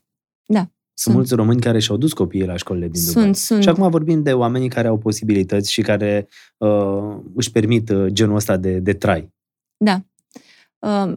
[0.47, 0.59] Da.
[0.59, 3.23] Sunt, sunt mulți români care și-au dus copiii la școlile din Dubai.
[3.23, 3.62] Sunt, sunt.
[3.62, 8.35] Și acum vorbim de oamenii care au posibilități și care uh, își permit uh, genul
[8.35, 9.33] ăsta de, de trai.
[9.77, 10.03] Da.
[10.79, 11.12] Uh,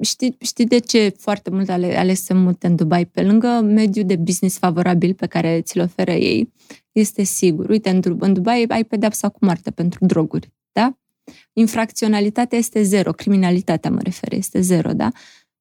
[0.00, 3.06] știi, știi de ce foarte mult ale, ales să mute în Dubai?
[3.06, 6.52] Pe lângă mediul de business favorabil pe care ți-l oferă ei,
[6.92, 7.68] este sigur.
[7.68, 10.98] Uite, în, în Dubai ai pedepsa cu moarte pentru droguri, da?
[11.52, 15.10] Infracționalitatea este zero, criminalitatea mă refer, este zero, da?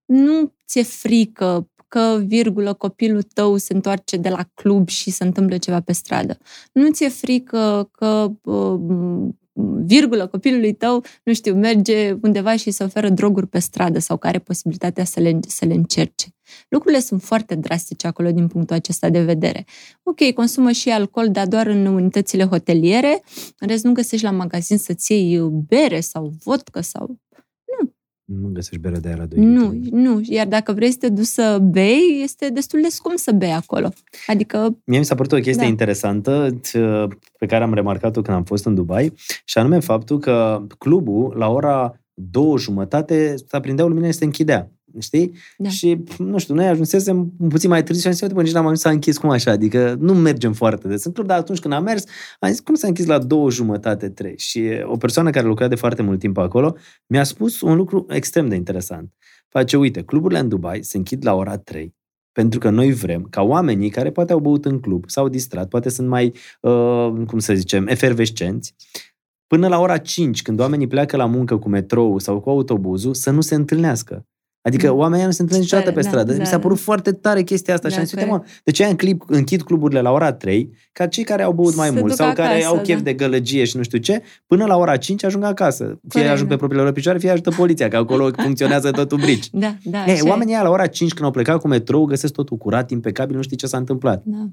[0.06, 5.58] Nu ți-e frică că, virgulă, copilul tău se întoarce de la club și se întâmplă
[5.58, 6.38] ceva pe stradă.
[6.72, 8.80] Nu ți-e frică că uh,
[9.86, 14.36] virgulă, copilului tău, nu știu, merge undeva și se oferă droguri pe stradă sau care
[14.36, 16.28] are posibilitatea să le, să le încerce.
[16.70, 19.66] Lucrurile sunt foarte drastice acolo din punctul acesta de vedere.
[20.04, 23.24] Ok, consumă și alcool, dar doar în unitățile hoteliere,
[23.60, 27.20] în rest nu găsești la magazin să-ți iei bere sau vodcă sau
[28.28, 29.90] nu găsești bere de aia la 2 Nu, litri.
[29.94, 30.20] nu.
[30.24, 33.90] Iar dacă vrei să te duci să bei, este destul de scump să bei acolo.
[34.28, 34.78] Adică...
[34.86, 35.70] Mie mi s-a părut o chestie da.
[35.70, 36.60] interesantă
[37.38, 39.14] pe care am remarcat-o când am fost în Dubai
[39.46, 44.72] și anume faptul că clubul la ora două jumătate s-a prindeau lumina și se închidea
[45.02, 45.34] știi?
[45.58, 45.70] Da.
[45.70, 48.90] Și, nu știu, noi ajunsesem puțin mai târziu și am zis, nici n-am ajuns să
[48.90, 52.04] închis cum așa, adică nu mergem foarte des în club, dar atunci când am mers,
[52.40, 54.38] am zis, cum s-a închis la două jumătate, trei?
[54.38, 56.76] Și o persoană care lucra de foarte mult timp acolo
[57.08, 59.14] mi-a spus un lucru extrem de interesant.
[59.50, 61.96] Face, uite, cluburile în Dubai se închid la ora 3,
[62.32, 65.90] pentru că noi vrem ca oamenii care poate au băut în club, s-au distrat, poate
[65.90, 68.76] sunt mai, uh, cum să zicem, efervescenți,
[69.48, 73.32] până la ora 5, când oamenii pleacă la muncă cu metrou sau cu autobuzul, să
[73.32, 74.26] nu se întâlnească.
[74.68, 74.94] Adică Da.
[74.94, 76.32] oamenii nu se întâlnesc niciodată pe Tare, stradă.
[76.32, 76.84] da, Mi da, s-a părut da.
[76.84, 78.62] foarte tare chestia asta Da, și am zis, uite mă, corect.
[78.64, 81.88] de ce în clip, închid cluburile la ora 3, ca cei care au băut mai
[81.88, 83.04] Se mult duc sau care acasă, au chef da.
[83.04, 85.84] de gălăgie și nu știu ce, până la ora 5 ajung acasă.
[85.84, 86.54] Fie Corect, ajung da.
[86.54, 89.50] pe propriile lor picioare, fie ajută poliția, că acolo funcționează totul brici.
[89.52, 90.30] Da, da, E, așa e.
[90.30, 93.42] oamenii ăia la ora 5 când au plecat cu metrou găsesc totul curat, impecabil, nu
[93.42, 94.22] știi ce s-a întâmplat.
[94.26, 94.48] Da.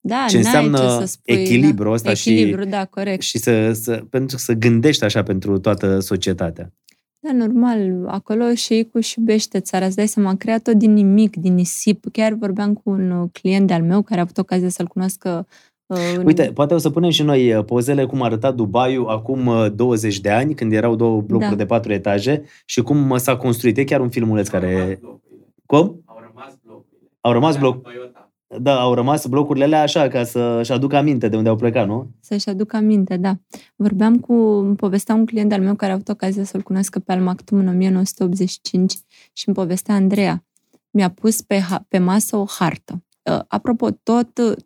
[0.00, 1.90] Da, Ce n-ai înseamnă ce să spui, echilibru da.
[1.94, 3.22] ăsta și- Echilibru, da, corect.
[3.22, 6.72] Și să, să, pentru să gândești așa pentru toată societatea.
[7.20, 10.74] Da, normal, acolo și ei cu și iubește țara, îți dai seama, a creat tot
[10.74, 12.04] din nimic, din nisip.
[12.12, 15.46] Chiar vorbeam cu un uh, client de-al meu care a avut ocazia să-l cunoască
[15.86, 19.46] uh, în- Uite, poate o să punem și noi uh, pozele cum arăta Dubaiul acum
[19.46, 21.56] uh, 20 de ani, când erau două blocuri Da.
[21.56, 23.76] de patru etaje și cum uh, s-a construit.
[23.78, 25.00] E chiar un filmuleț care...
[25.66, 26.02] Cum?
[26.04, 27.08] Au rămas blocurile.
[27.20, 27.86] Au rămas bloc...
[28.48, 28.70] Toyota.
[28.70, 32.10] Da, au rămas blocurile alea așa, ca să-și aducă aminte de unde au plecat, nu?
[32.20, 33.38] Să-și aduc aminte, da.
[33.76, 37.12] Vorbeam cu, îmi povestea un client al meu care a avut ocazia să-l cunoască pe
[37.12, 38.92] Al Maktoum în 1985
[39.32, 40.44] și îmi povestea Andreea.
[40.90, 43.04] Mi-a pus pe, ha- pe masă o hartă.
[43.30, 44.56] Uh, Apropo, tot uh,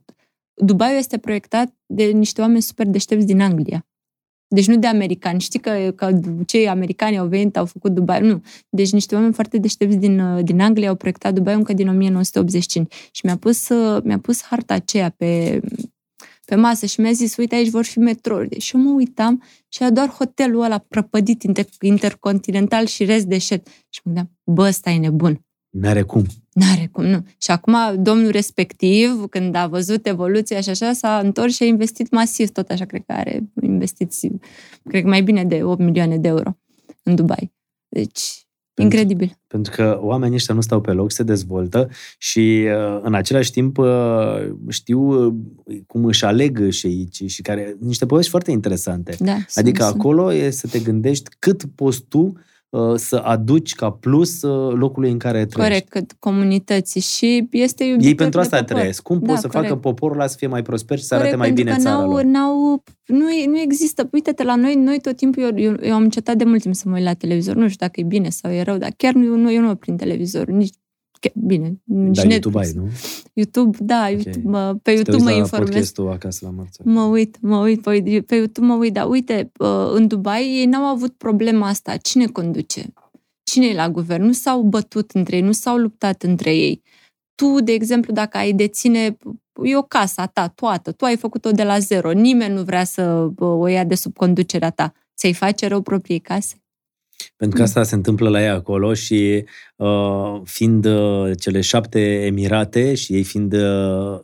[0.54, 3.86] Dubaiul este proiectat de niște oameni super deștepți din Anglia.
[4.54, 5.40] Deci nu de americani.
[5.40, 8.20] Știi că, că cei americani au venit, au făcut Dubai.
[8.20, 8.42] Nu.
[8.68, 12.92] Deci niște oameni foarte deștepți din, uh, din Anglia au proiectat Dubai încă din 1985.
[13.10, 15.60] Și mi-a pus, uh, mi-a pus harta aceea pe,
[16.44, 18.60] pe masă și mi-a zis, uite, aici vor fi metrouri.
[18.60, 23.66] Și eu mă uitam și era doar hotelul ăla prăpădit inter- intercontinental și rest deșert.
[23.66, 25.40] Și mă gândeam, bă, ăsta e nebun.
[25.70, 26.26] N-are cum.
[26.52, 27.26] N-are cum, nu.
[27.38, 32.10] Și acum domnul respectiv, când a văzut evoluția și așa, s-a întors și a investit
[32.10, 34.40] masiv, tot așa, cred că are investiții,
[34.88, 36.56] cred că mai bine de 8 milioane de euro
[37.02, 37.52] în Dubai.
[37.88, 39.40] Deci, Pentru- incredibil.
[39.46, 41.88] Pentru că oamenii ăștia nu stau pe loc, se dezvoltă
[42.18, 43.86] și uh, în același timp uh,
[44.68, 45.34] știu uh,
[45.86, 49.16] cum își aleg șeici și care niște povești foarte interesante.
[49.18, 52.32] Da, Adică sunt- acolo e să te gândești cât poți tu uh,
[52.94, 55.54] să aduci ca plus uh, locului în care trăiești.
[55.56, 58.76] Corect, cât comunității și este iubit Ei pentru de asta popor.
[58.76, 59.02] trăiesc.
[59.02, 59.80] Cum Da, poți să facă corect.
[59.80, 62.02] poporul ăla să fie mai prosper și să arate Corect, mai pentru bine că țara
[62.04, 62.22] n-au, lor?
[62.22, 64.08] n-au, nu, e- nu există.
[64.12, 66.88] Uite-te la noi, noi tot timpul, eu, eu, eu am încetat de mult timp să
[66.88, 67.54] mă uit la televizor.
[67.54, 69.74] Nu știu dacă e bine sau e rău, dar chiar nu, nu eu nu mă
[69.74, 70.46] prind televizor.
[70.46, 70.81] Nici, chiar,
[71.34, 72.76] bine, nici Da, YouTube Netflix.
[72.76, 72.90] ai, nu?
[73.32, 74.10] YouTube, da, Ok.
[74.24, 75.68] YouTube, mă, pe Să te YouTube uiți mă la informez.
[75.70, 76.82] podcastul acasă la Marța.
[76.84, 80.66] Mă uit, mă uit, pe, pe YouTube mă uit, dar uite, uh, în Dubai ei
[80.66, 81.96] n-au avut problema asta.
[81.96, 82.92] Cine conduce?
[83.42, 84.24] Cine e la guvern?
[84.24, 86.82] Nu s-au bătut între ei, nu s-au luptat între ei.
[87.34, 89.16] Tu, de exemplu, dacă ai deține,
[89.62, 92.84] e o casă a ta, toată, tu ai făcut-o de la zero, nimeni nu vrea
[92.84, 93.02] să
[93.38, 94.92] uh, o ia de sub conducerea ta.
[95.16, 96.54] Ți-ai face rău propriei case?
[97.36, 99.44] Pentru că asta se întâmplă la ea acolo și
[99.76, 104.20] uh, fiind uh, cele șapte emirate și ei fiind uh,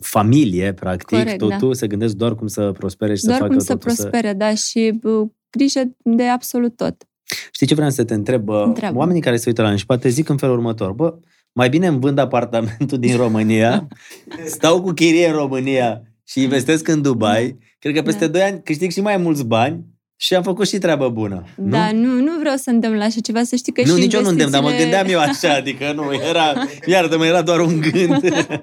[0.00, 1.74] familie, practic, Corect, totul da.
[1.74, 4.54] se gândesc doar cum să prospere și Doar să facă cum să totul prospere, da,
[4.54, 7.08] și uh, grijă de absolut tot.
[7.52, 8.42] Știi ce vreau să te întreb?
[8.42, 8.98] Bă, Întreabă.
[8.98, 10.92] oamenii care se uită la în spate zic în felul următor.
[10.92, 11.18] Bă,
[11.52, 13.88] mai bine îmi vând apartamentul din România,
[14.44, 17.58] stau cu chirie în România și investesc în Dubai.
[17.78, 18.32] Cred că peste Da.
[18.32, 19.84] 2 ani câștig și mai mulți bani
[20.22, 21.44] și am făcut și treabă bună.
[21.56, 21.70] Nu?
[21.70, 24.14] Da, nu, nu vreau să îndemn la așa ceva, să știi că nu, și nici
[24.14, 27.60] eu nu îndemn, dar mă investițiile- gândeam eu așa, adică nu, era, iartă-mă, era doar
[27.60, 28.20] un gând.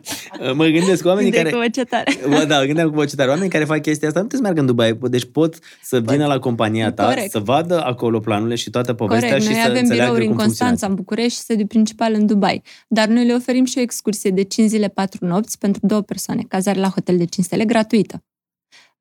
[0.60, 1.50] mă gândesc cu oamenii Gândeai care...
[1.50, 2.12] cu voce tare.
[2.30, 3.30] Bă, da, gândeam cu voce tare.
[3.30, 4.66] Oamenii care fac chestia asta nu trebuie să meargă în
[4.98, 5.10] Dubai.
[5.12, 7.32] Deci pot să vină la compania ta, Corect.
[7.32, 10.36] să vadă acolo planurile și toată povestea Corect, și noi să avem înțeleagă birouri în
[10.36, 10.86] cum Constanța, funcționează.
[10.86, 12.62] în București și sediu principal în Dubai.
[12.88, 16.42] Dar noi le oferim și o excursie de 5 zile, 4 nopți pentru două persoane,
[16.48, 18.22] cazare la hotel de 5 stele gratuită.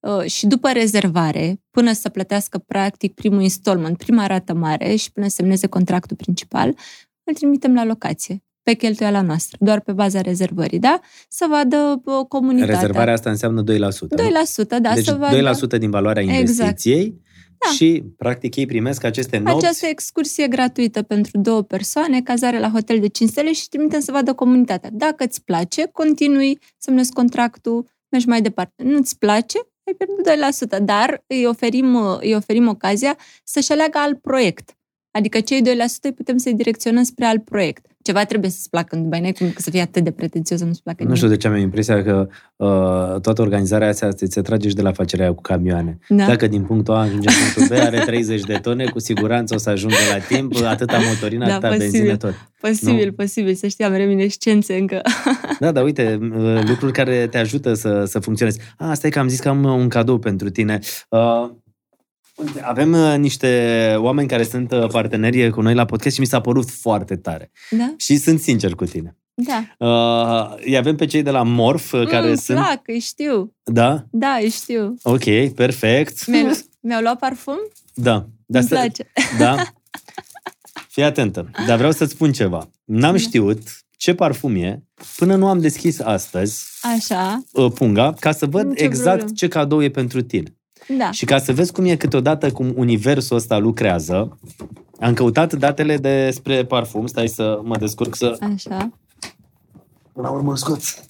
[0.06, 5.26] Uh, și după rezervare, până să plătească practic primul installment, prima rată mare și până
[5.26, 6.74] să semneze contractul principal,
[7.24, 11.00] îl trimitem la locație pe cheltuiala noastră, doar pe baza rezervării, da?
[11.28, 12.74] Să vadă uh, comunitatea.
[12.74, 13.66] Rezervarea asta înseamnă 2%.
[13.66, 13.68] 2%,
[14.80, 16.40] da, deci să vadă 2% din valoarea Exact.
[16.40, 17.20] investiției
[17.58, 17.72] Da.
[17.72, 19.64] și, practic, ei primesc aceste nopți.
[19.64, 24.12] Această excursie gratuită pentru două persoane, cazare la hotel de 5 stele și trimitem să
[24.12, 24.90] vadă comunitatea.
[24.92, 28.82] Dacă îți place, continui, semnezi contractul, mergi mai departe.
[28.82, 33.98] Nu îți place, ai pierdut 2%, dar îi oferim, uh, îi oferim ocazia să-și aleagă
[33.98, 34.76] alt proiect.
[35.10, 35.64] Adică cei 2%
[36.02, 37.86] îi putem să-i direcționăm spre alt proiect.
[38.06, 40.82] Ceva trebuie să-ți placă în Dubai, n-ai cum să fie atât de pretențios să nu-ți
[40.82, 44.68] placă Nu știu de ce am impresia că uh, toată organizarea asta se, se trage
[44.68, 45.98] și de la facerea aia cu camioane.
[46.08, 46.26] Da.
[46.26, 49.58] Dacă din punctul A ajunge în punctul B, are 30 de tone, cu siguranță o
[49.58, 51.90] să ajungă la timp, atâta motorină, Da, atâta posibil.
[51.90, 52.34] benzină, tot.
[52.60, 53.12] Posibil, Nu.
[53.12, 55.00] posibil, să știi, am reminiscențe încă.
[55.60, 58.60] Da, da, uite, uh, lucruri care te ajută să, să funcționezi.
[58.76, 60.78] A, asta e că am zis că am uh, un cadou pentru tine.
[61.08, 61.54] Uh, uite,
[62.62, 66.40] avem uh, niște oameni care sunt uh, parteneri cu noi la podcast și mi s-a
[66.40, 67.50] părut foarte tare.
[67.70, 67.94] Da?
[67.96, 69.16] Și sunt sincer cu tine.
[69.34, 69.86] Da.
[69.86, 72.58] Uh, îi avem pe cei de la Morf, uh, care mm, sunt...
[72.58, 73.54] plac, îi știu.
[73.64, 74.04] Da?
[74.10, 74.94] Da, îi știu.
[75.02, 76.26] Ok, perfect.
[76.26, 77.58] Mi-au, mi-au luat parfum?
[77.94, 78.26] Da.
[78.46, 79.12] Îmi place.
[79.38, 79.56] Da?
[80.88, 81.50] Fii atentă.
[81.66, 82.68] Dar vreau să-ți spun ceva.
[82.84, 83.18] N-am Da.
[83.18, 83.60] știut
[83.96, 84.82] ce parfum e
[85.16, 86.64] până nu am deschis astăzi
[86.96, 89.32] Așa, uh, punga ca să văd Nicio exact problemă.
[89.36, 90.56] ce cadou e pentru tine.
[90.98, 91.10] Da.
[91.10, 94.38] Și ca să vezi cum e câteodată cum universul ăsta lucrează,
[95.00, 97.06] am căutat datele despre parfum.
[97.06, 98.36] Stai să mă descurc să...
[98.54, 98.90] Așa.
[100.12, 101.00] Până la urmă îl scoți.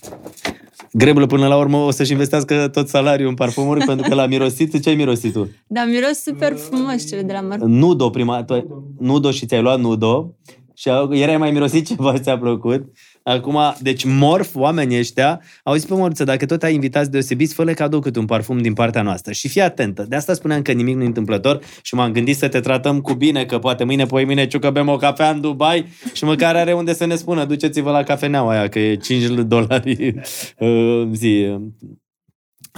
[0.93, 4.83] Greblu până la urmă o să-și investească tot salariul în parfumuri pentru că l-a mirosit.
[4.83, 5.51] Ce ai mirosit tu?
[5.67, 7.63] Da, miros super frumos cele de la Mărf.
[7.63, 8.67] Nudo prima, tu ai,
[8.99, 10.35] Nudo și ți-ai luat Nudo
[10.75, 12.85] și au- ieri ai mai mirosit ceva, ți-a plăcut.
[13.29, 17.65] Acum, deci morf, oamenii ăștia, au zis pe Măruță, dacă tot ai invitați deosebiți, fă
[17.65, 19.33] cadou câte un parfum din partea noastră.
[19.33, 22.49] Și fii atentă, de asta spuneam că nimic nu e întâmplător și m-am gândit să
[22.49, 25.87] te tratăm cu bine, că poate mâine, poi mâine ciucă bem o cafea în Dubai
[26.13, 30.15] și măcar are unde să ne spună, duceți-vă la cafeneaua aia, că e 5 dolari
[30.59, 31.59] uh, zi,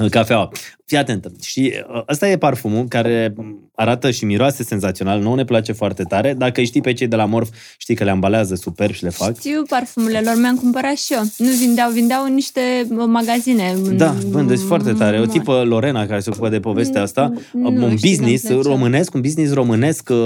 [0.01, 0.51] uh, cafeaua.
[0.89, 1.33] Fii atentă.
[1.43, 3.35] Și uh, ăsta e parfumul care
[3.75, 5.21] arată și miroase senzațional.
[5.21, 6.35] Nouă ne place foarte tare.
[6.35, 9.09] Dacă îi știi pe cei de la Morf, știi că le ambalează superb și le
[9.11, 9.39] fac.
[9.39, 11.23] Știu parfumurile lor, mi-am cumpărat și eu.
[11.39, 12.61] Nu vindeau, vindeau în niște
[12.91, 13.75] uh, magazine.
[13.97, 15.19] Da, vândesc foarte tare.
[15.19, 17.33] O Mm, tipă Lorena care se ocupă de povestea asta.
[17.53, 18.75] Nu un știu, business nu-mi place.
[18.77, 20.17] românesc, un business românesc, uh,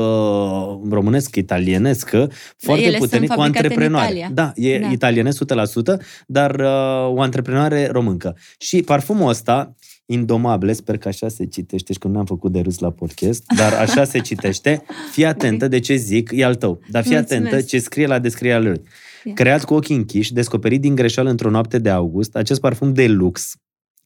[0.90, 2.24] românesc, italienesc, uh,
[2.56, 4.06] foarte ele sunt puternic, cu fabricate în antreprenoare.
[4.06, 4.30] Italia.
[4.34, 4.88] Da, e Da.
[4.90, 8.36] italienesc 100%, dar uh, o antreprenoare româncă.
[8.58, 9.74] Și parfumul ăsta,
[10.12, 13.44] Indomable, sper că așa se citește și că nu am făcut de râs la podcast,
[13.56, 14.82] dar așa se citește.
[15.12, 16.80] Fii atentă de ce zic, e al tău.
[16.90, 17.46] Dar fii Mulțumesc.
[17.46, 18.80] atentă ce scrie la descrierea lui.
[19.24, 19.32] Ia.
[19.32, 23.54] Creat cu ochii închiși, descoperit din greșeală într-o noapte de august, acest parfum de lux,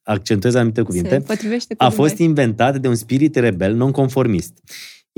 [0.02, 2.26] accentuez anumite cuvinte, Se potrivește cu a fost Dubai.
[2.26, 4.52] inventat de un spirit rebel nonconformist.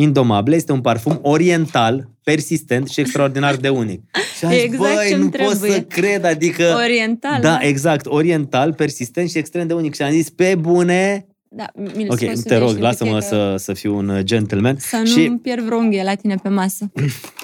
[0.00, 4.02] Indomable este un parfum oriental, persistent și extraordinar de unic.
[4.38, 5.70] Și am zis, Exact băi, ce-mi nu pot trebuie.
[5.70, 6.74] să cred, adică...
[6.84, 7.40] Oriental.
[7.40, 9.94] Da, exact, oriental, persistent și extrem de unic.
[9.94, 11.26] Și am zis, pe bune...
[11.48, 14.76] Da, mi-l Ok, scos te în rog, și lasă-mă că- să, să fiu un gentleman.
[14.78, 16.90] Să nu și, îmi pierd vreo unghie la tine pe masă.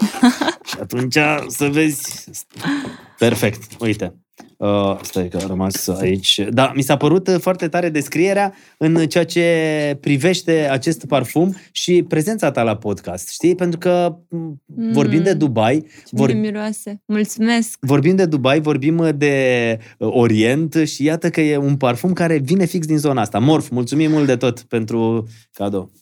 [0.71, 2.25] și atunci să vezi...
[3.19, 4.15] Perfect, uite.
[4.57, 6.41] Uh, stai că a rămas aici.
[6.51, 12.03] Da, mi s-a părut uh, foarte tare descrierea în ceea ce privește acest parfum și
[12.03, 13.55] prezența ta la podcast, știi?
[13.55, 14.61] Pentru că m,
[14.93, 17.03] vorbim de Dubai, Ce bine vor, miroase.
[17.07, 17.79] Mulțumesc.
[17.81, 22.37] vorbim de Dubai, vorbim uh, de uh, Orient și iată că e un parfum care
[22.39, 23.39] vine fix din zona asta.
[23.39, 25.93] Morf, mulțumim mult de tot pentru cadou.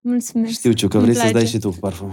[0.00, 0.52] Mulțumesc.
[0.52, 1.54] Știu, Ciu, că Îmi vrei să-ți dai place.
[1.56, 2.12] și tu parfum.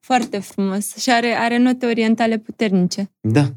[0.00, 0.96] Foarte frumos.
[0.96, 3.10] Și are, are note orientale puternice.
[3.20, 3.52] Da,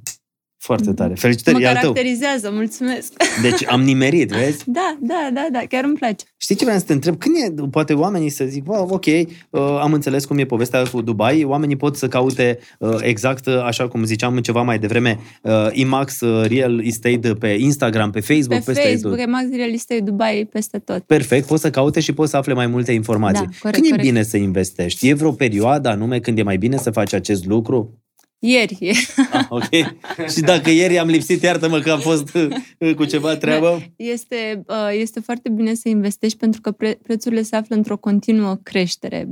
[0.65, 1.13] foarte tare.
[1.13, 1.91] Felicitări, mă e al tău.
[1.91, 3.13] caracterizează, mulțumesc.
[3.41, 4.63] Deci am nimerit, vezi?
[4.65, 6.25] Da, da, da, da, chiar îmi place.
[6.37, 7.17] Știi ce vreau să te întreb?
[7.17, 9.27] Când e, poate oamenii să zic, wow, ok, uh,
[9.81, 13.87] am înțeles cum e povestea cu Dubai, oamenii pot să caute uh, exact, uh, așa
[13.87, 18.71] cum ziceam ceva mai devreme, uh, IMAX uh, Real Estate pe Instagram, pe Facebook, Pe
[18.71, 19.23] peste Facebook, tot.
[19.25, 20.99] Remax Real Estate Dubai, peste tot.
[20.99, 23.45] Perfect, poți să caute și poți să afle mai multe informații.
[23.45, 24.07] Da, corect, când e corect.
[24.07, 25.07] bine să investești?
[25.09, 28.04] E vreo perioadă anume când e mai bine să faci acest lucru?
[28.39, 28.77] Ieri.
[29.31, 29.69] Ah, ok.
[30.33, 32.33] și dacă ieri am lipsit, iartă-mă că am fost
[32.79, 33.81] uh, cu ceva treabă.
[33.95, 38.55] Este, uh, este foarte bine să investești pentru că pre- prețurile se află într-o continuă
[38.63, 39.27] creștere.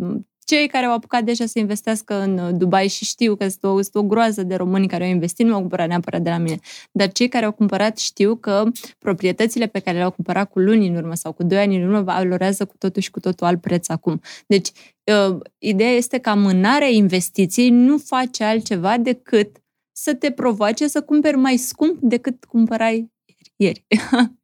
[0.54, 3.80] Cei care au apucat deja să investească în uh, Dubai și știu că este o,
[3.80, 6.60] este o groază de români care au investit, nu au cumpărat neapărat de la mine,
[6.92, 8.64] dar cei care au cumpărat știu că
[9.00, 12.02] proprietățile pe care le-au cumpărat cu luni în urmă sau cu doi ani în urmă
[12.02, 14.22] valorează cu totul și cu totul alt preț acum.
[14.48, 14.70] Deci,
[15.04, 19.58] uh, ideea este că amânarea investiției nu face altceva decât
[19.92, 23.13] să te provoace să cumperi mai scump decât cumpărai
[23.56, 23.86] ieri.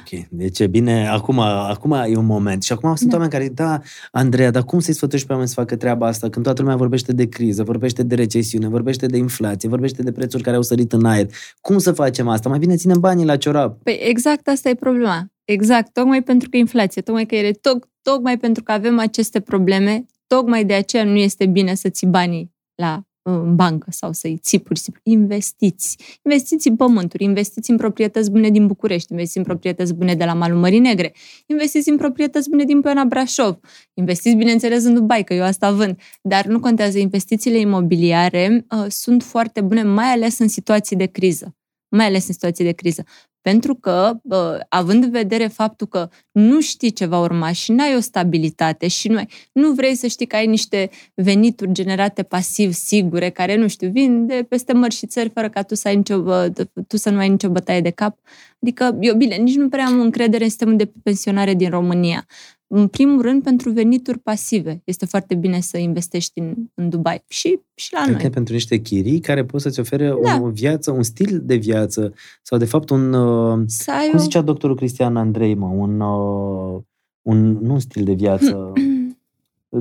[0.00, 2.62] Ok, deci e bine, acum, acum e un moment.
[2.62, 3.14] Și acum sunt Da.
[3.14, 3.80] oameni care zic, da,
[4.10, 7.12] Andreea, dar cum să-i sfătuiești pe oameni să facă treaba asta când toată lumea vorbește
[7.12, 11.04] de criză, vorbește de recesiune, vorbește de inflație, vorbește de prețuri care au sărit în
[11.04, 11.26] aer.
[11.60, 12.48] Cum să facem asta?
[12.48, 13.82] Mai bine ținem banii la ciorap.
[13.82, 15.26] Păi exact asta e problema.
[15.44, 20.06] Exact, tocmai pentru că inflație, tocmai că ele, toc, tocmai pentru că avem aceste probleme,
[20.26, 23.02] tocmai de aceea nu este bine să ții banii la
[23.34, 25.02] în bancă sau să-i ții pur și simplu.
[25.04, 25.96] Investiți.
[26.22, 30.34] Investiți în pământuri, investiți în proprietăți bune din București, investiți în proprietăți bune de la
[30.34, 31.12] Malul Mării Negre,
[31.46, 33.58] investiți în proprietăți bune din Poiana Brașov,
[33.94, 36.00] investiți, bineînțeles, în Dubai, că eu asta vând.
[36.22, 41.57] Dar nu contează, investițiile imobiliare uh, sunt foarte bune, mai ales în situații de criză.
[41.88, 43.04] Mai ales în situații de criză.
[43.40, 47.96] Pentru că, uh, având în vedere faptul că nu știi ce va urma și n-ai
[47.96, 52.72] o stabilitate și nu, ai, nu vrei să știi că ai niște venituri generate pasiv,
[52.72, 55.96] sigure, care, nu știu, vin de peste mări și țări fără ca tu să, ai
[55.96, 56.52] nicio, bă-
[56.86, 58.18] tu să nu ai nicio bătaie de cap.
[58.62, 62.26] Adică, eu, bine, nici nu prea am încredere în sistemul de pensionare din România.
[62.70, 64.80] În primul rând, pentru venituri pasive.
[64.84, 68.30] Este foarte bine să investești în, în Dubai și, și la Cred că noi.
[68.30, 70.38] pentru niște chirii care pot să-ți ofere Da.
[70.40, 72.12] o, o viață, un stil de viață
[72.42, 73.12] sau de fapt un...
[73.12, 76.80] Uh, Să ai cum o- zicea doctorul Cristian Andrei, mă, un, uh,
[77.22, 78.72] un, nu un stil de viață,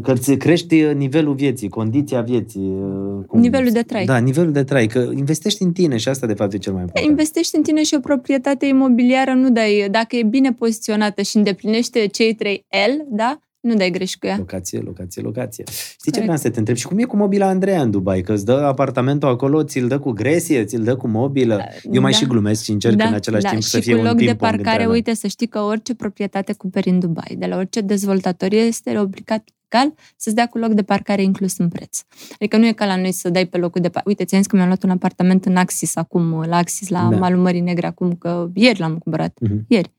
[0.04, 2.62] că îți crești nivelul vieții, condiția vieții.
[2.62, 4.06] uh, Cum, Nivelul de trai.
[4.06, 6.82] Da, nivelul de trai, că investești în tine și asta de fapt e cel mai
[6.82, 7.10] important.
[7.10, 12.06] Investești în tine și o proprietate imobiliară, nu dai, dacă e bine poziționată și îndeplinește
[12.06, 13.40] cei trei L, da?
[13.60, 14.38] Nu dai greș cu ea.
[14.38, 15.64] Locație, locație, locație.
[15.68, 16.24] Știi ce Corect.
[16.24, 16.76] vreau să te întreb?
[16.76, 18.22] Și cum e cu mobila Andreea în Dubai?
[18.22, 21.62] Că îți dă apartamentul acolo, ți-l dă cu gresie, ți-l dă cu mobilă.
[21.92, 22.18] Eu mai Da.
[22.18, 24.50] și glumesc și încerc în același timp și să fie cu un loc de ping-pong
[24.52, 24.94] între parcare, noi.
[24.94, 29.44] uite, să știi că orice proprietate cumperi în Dubai, de la orice dezvoltator, este obligat
[29.70, 32.00] legal să-ți dea cu loc de parcare inclus în preț.
[32.34, 34.06] Adică nu e ca la noi să dai pe locul de parcare.
[34.08, 37.18] Uite, ți-am zis că mi-am luat un apartament în Axis acum, la Axis, la Da.
[37.18, 39.38] malul Mării Negre, acum că ieri l-am cumpărat.
[39.42, 39.66] Mhm.
[39.68, 39.92] Ieri.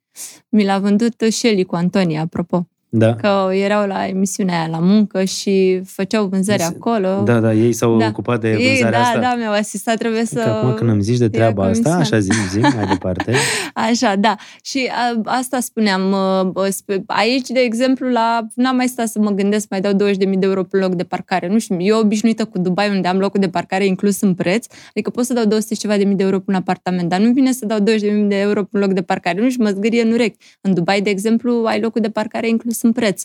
[0.48, 2.68] Mi l-a vândut Shelly cu Antonia, apropo.
[2.90, 3.14] Da.
[3.14, 7.22] Că erau la emisiunea aia la muncă și făceau vânzări Se- acolo.
[7.24, 8.06] Da, da, ei s-au Da.
[8.06, 9.20] ocupat de Ei, vânzarea da, asta.
[9.20, 10.40] da, mi-au asistat, trebuie să...
[10.40, 12.00] Că acum când îmi zici de ia treaba asta, comisioane.
[12.02, 13.32] așa zi, zi mai departe.
[13.74, 14.34] Așa, da.
[14.62, 16.12] Și a, asta spuneam.
[16.14, 19.92] a, a, spe- Aici, de exemplu, la n-am mai stat să mă gândesc, mai dau
[19.92, 21.48] 20.000 de euro pe loc de parcare.
[21.48, 25.10] Nu știu, eu obișnuită cu Dubai, unde am locul de parcare inclus în preț, adică
[25.10, 27.32] pot să dau 200 și ceva de mii de euro pe un apartament, dar nu
[27.32, 27.84] vine să dau 20.000
[28.28, 29.40] de euro pe un loc de parcare.
[29.40, 30.36] Nu știu, mă zgârie în urechi.
[30.60, 33.22] În Dubai, de exemplu, ai locul de parcare inclus în preț.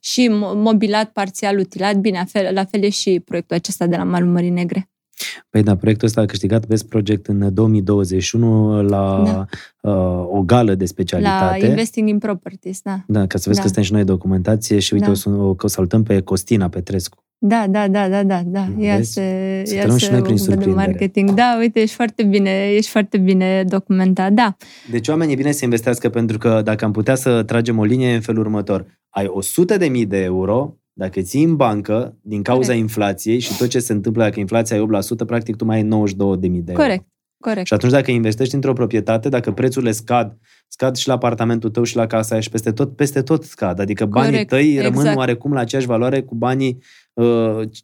[0.00, 3.96] Și mo- mobilat, parțial utilat, bine, la fel, la fel e și proiectul acesta de
[3.96, 4.86] la Malul Mării Negre.
[5.50, 9.46] Păi da, proiectul ăsta a câștigat Best Project în 2021 la Da.
[9.90, 11.66] uh, o gală de La specialitate.
[11.66, 13.04] Investing in Properties, da.
[13.06, 13.60] Da, ca să vezi Da.
[13.60, 15.10] că suntem și noi documentație și uite, Da.
[15.10, 17.24] o, să, o, că o saltăm pe Costina Petrescu.
[17.44, 18.66] Da, da, da, da, da, da.
[18.78, 19.12] Ea Vezi?
[19.12, 19.20] se,
[19.64, 20.86] Să ea trăim se și noi prin ocupă de surprindere.
[20.86, 21.30] marketing.
[21.30, 24.32] Da, uite, ești foarte bine, ești foarte bine documentat.
[24.32, 24.56] Da,
[24.90, 28.20] Deci oamenii bine să investească pentru că dacă am putea să tragem o linie în
[28.20, 32.82] felul următor, ai 100 de mii de euro, dacă ții în bancă, din cauza Corect.
[32.82, 36.36] inflației și tot ce se întâmplă dacă inflația e 8%, practic tu mai ai 92
[36.36, 36.82] de mii de euro.
[36.84, 37.04] corect,
[37.40, 37.66] corect.
[37.66, 40.36] Și atunci dacă investești într-o proprietate, dacă prețurile scad,
[40.68, 43.80] scad și la apartamentul tău și la casa aia și peste tot, peste tot scad.
[43.80, 45.16] Adică banii Corect, tăi rămân exact.
[45.16, 46.82] oarecum la aceeași valoare cu banii uh,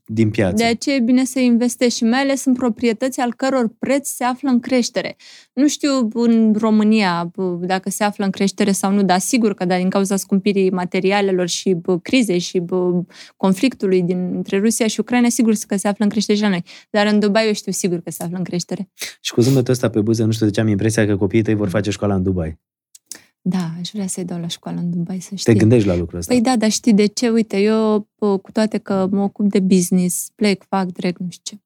[0.05, 0.55] din piață.
[0.57, 4.25] De aceea e bine să investești și mai ales în proprietăți al căror preț se
[4.25, 5.17] află în creștere.
[5.53, 9.65] Nu știu în România bă, dacă se află în creștere sau nu, dar sigur că
[9.65, 13.03] da, din cauza scumpirii materialelor și bă, crizei și bă,
[13.37, 16.65] conflictului dintre Rusia și Ucraina, sigur că se află în creștere și la noi.
[16.91, 18.91] Dar în Dubai eu știu sigur că se află în creștere.
[19.21, 21.55] Și cu zâmbetul ăsta pe buze, nu știu de ce am impresia că copiii tăi
[21.55, 22.59] vor face școala în Dubai.
[23.49, 25.55] Da, aș vrea să-i dau la școală în Dubai, să Te știi.
[25.55, 26.33] gândești la lucrul ăsta.
[26.33, 27.29] Păi da, dar știi de ce?
[27.29, 31.57] Uite, eu, pă, cu toate că mă ocup de business, plec, fac, drag, nu știu
[31.57, 31.63] ce.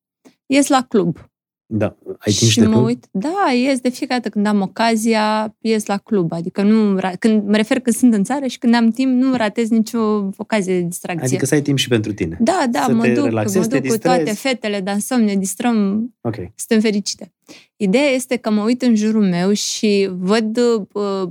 [0.46, 1.30] Ies la club.
[1.66, 2.84] Da, ai timp și, și de mă club?
[2.84, 6.32] uit, da, ies de fiecare dată când am ocazia, ies la club.
[6.32, 9.34] Adică nu, ra- când mă refer când sunt în țară și când am timp, nu
[9.34, 10.00] ratez nicio
[10.36, 11.26] ocazie de distracție.
[11.26, 12.36] Adică să ai timp și pentru tine.
[12.40, 14.16] da, da, să mă te duc, relaxezi, mă să te duc cu distrezi.
[14.16, 16.34] toate fetele, dansăm, ne distrăm, Ok.
[16.54, 17.32] suntem fericite.
[17.76, 20.56] Ideea este că mă uit în jurul meu și văd
[20.92, 21.28] uh,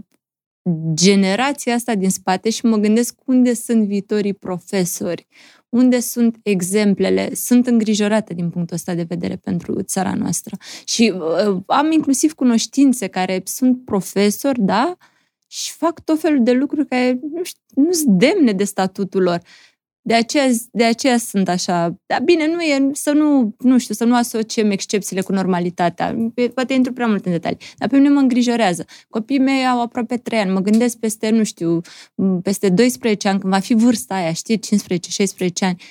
[0.93, 5.27] generația asta din spate și mă gândesc unde sunt viitorii profesori,
[5.69, 7.33] unde sunt exemplele.
[7.33, 10.57] Sunt îngrijorată din punctul ăsta de vedere pentru țara noastră.
[10.85, 14.97] Și uh, am inclusiv cunoștințe care sunt profesori, da?
[15.47, 19.41] Și fac tot felul de lucruri care nu știu, nu sunt demne de statutul lor.
[20.03, 21.95] De aceea, de aceea sunt așa.
[22.05, 26.15] Dar bine, nu e să nu, nu știu, să nu asociem excepțiile cu normalitatea.
[26.53, 27.57] Poate intru prea mult în detalii.
[27.77, 28.85] Dar pe mine mă îngrijorează.
[29.09, 30.51] Copiii mei au aproape 3 ani.
[30.51, 31.81] Mă gândesc peste, nu știu,
[32.43, 34.59] peste 12 ani, când va fi vârsta aia, știi, 15-16
[35.59, 35.81] ani.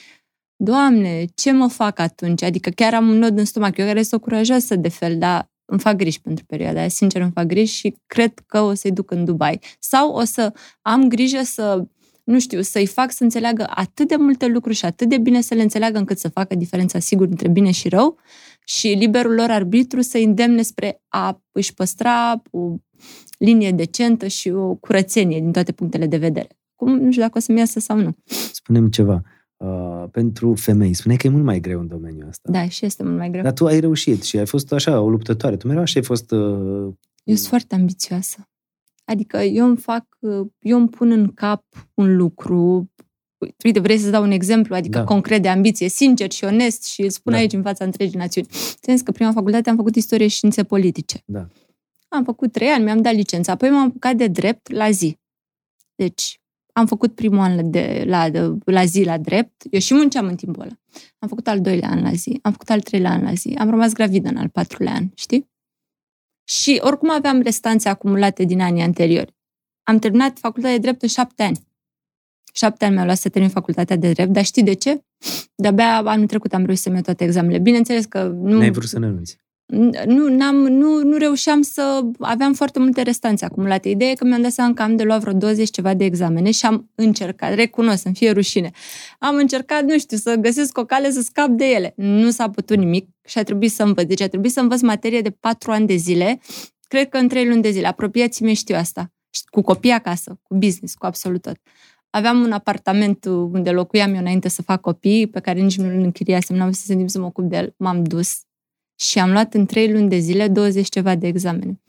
[0.57, 2.43] Doamne, ce mă fac atunci?
[2.43, 3.77] Adică chiar am un nod în stomac.
[3.77, 6.89] Eu care sunt o curajoasă de fel, dar îmi fac griji pentru perioada aia.
[6.89, 9.61] Sincer, îmi fac griji și cred că o să-i duc în Dubai.
[9.79, 10.53] Sau o să
[10.83, 11.85] am grijă să
[12.31, 15.55] nu știu, să-i fac să înțeleagă atât de multe lucruri și atât de bine să
[15.55, 18.19] le înțeleagă încât să facă diferența sigur între bine și rău
[18.65, 22.75] și liberul lor arbitru să îndemne spre a își păstra o
[23.39, 26.49] linie decentă și o curățenie din toate punctele de vedere.
[26.75, 28.17] Cum, nu știu dacă o să-mi iasă sau nu.
[28.53, 29.23] Spunem ceva.
[29.57, 32.51] Uh, pentru femei, spune că e mult mai greu în domeniul ăsta.
[32.53, 33.43] Da, și este mult mai greu.
[33.43, 35.57] Dar tu ai reușit și ai fost așa, o luptătoare.
[35.57, 36.31] Tu mereu așa ai fost...
[36.31, 36.93] Uh...
[37.25, 38.49] Eu sunt foarte ambițioasă.
[39.11, 40.05] Adică eu îmi fac,
[40.59, 42.91] eu îmi pun în cap un lucru,
[43.65, 45.05] uite, vrei să dau un exemplu, adică Da.
[45.05, 45.13] da.
[45.13, 47.39] concret de ambiție, sincer și onest și îl spun Da.
[47.39, 47.43] da.
[47.45, 48.47] aici în fața întregii națiuni.
[48.83, 51.23] Țin că prima facultate am făcut istorie și științe politice.
[51.25, 51.47] Da.
[52.09, 55.19] Am făcut trei ani, mi-am dat licența, apoi m-am apucat de drept la zi.
[55.95, 56.41] Deci,
[56.73, 60.37] am făcut primul an de, la, de, la zi la drept, eu și munceam în
[60.37, 60.73] timpul ăla.
[61.19, 63.71] Am făcut al doilea an la zi, am făcut al treilea an la zi, am
[63.71, 65.50] rămas gravidă în al patrulea an, știi?
[66.51, 69.35] Și oricum aveam restanțe acumulate din anii anteriori.
[69.83, 71.59] Am terminat facultatea de drept în șapte ani.
[72.53, 75.03] Șapte ani mi-au luat să termin facultatea de drept, dar știi de ce?
[75.55, 77.59] De-abia anul trecut am reușit să-mi iau toate examenele.
[77.59, 78.59] Bineînțeles că nu...
[78.59, 79.39] N-ai vrut să ne renunți.
[80.07, 82.01] Nu, n-am, nu, nu reușeam să...
[82.19, 83.89] Aveam foarte multe restanțe acumulate.
[83.89, 86.51] Ideea e că mi-am dat seama că am de luat vreo 20 ceva de examene
[86.51, 88.71] și am încercat, recunosc, să-mi fie rușine.
[89.19, 91.93] Am încercat, nu știu, să găsesc o cale să scap de ele.
[91.97, 94.07] Nu s-a putut nimic și a trebuit să învăț.
[94.07, 96.41] Deci a trebuit să învăț materie de patru ani de zile,
[96.89, 97.87] cred că în trei luni de zile.
[97.87, 99.13] Apropiații mei știu asta.
[99.51, 101.57] Cu copii acasă, cu business, cu absolut tot.
[102.11, 106.03] Aveam un apartament unde locuiam eu înainte să fac copii, pe care nici nu îl
[106.03, 107.75] închiriasem, n-am să timp să mă ocup de el.
[107.77, 108.41] M-am dus
[108.95, 111.81] și am luat în trei luni de zile 20 ceva de examene.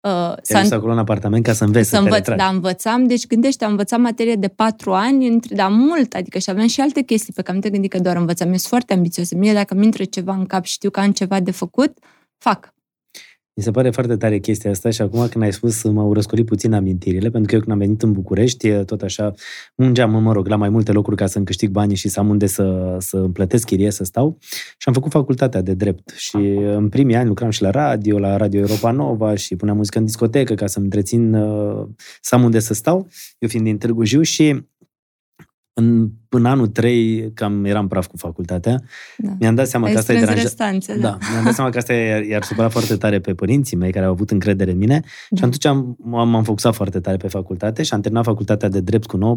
[0.00, 3.26] Uh, Te-ai dus acolo în apartament ca să înveți, să, să învăț, Da, învățam, deci
[3.26, 7.32] gândește, am învățat materie de patru ani, dar mult, adică și aveam și alte chestii
[7.32, 8.46] pe care nu te gândi că doar învățam.
[8.46, 9.32] Eu sunt foarte ambițios.
[9.32, 11.98] Mie dacă mi intră ceva în cap și știu că am ceva de făcut,
[12.36, 12.74] fac.
[13.58, 16.72] Mi se pare foarte tare chestia asta și acum când ai spus m-au răscolit puțin
[16.72, 19.34] amintirile, pentru că eu când am venit în București, tot așa,
[19.74, 22.46] mungeam, mă rog, la mai multe locuri ca să-mi câștig banii și să am unde
[22.46, 24.36] să, să îmi plătesc chirie, să stau.
[24.78, 26.36] Și am făcut facultatea de drept și
[26.74, 30.04] în primii ani lucram și la radio, la Radio Europa Nova și puneam muzică în
[30.04, 31.32] discotecă ca să-mi întrețin,
[32.20, 34.66] să am unde să stau, eu fiind din Târgu Jiu și
[35.72, 38.82] în, în anul 3, cam eram praf cu facultatea,
[39.16, 39.30] da.
[39.38, 40.42] mi-am dat seama Ai că asta e deranjat.
[40.42, 41.00] Restanțe, da.
[41.00, 41.18] da.
[41.32, 44.30] mi-am dat seama că asta i-ar supăra foarte tare pe părinții mei care au avut
[44.30, 45.00] încredere în mine
[45.30, 45.36] da.
[45.36, 48.80] și atunci am, am, am focusat foarte tare pe facultate și am terminat facultatea de
[48.80, 49.36] drept cu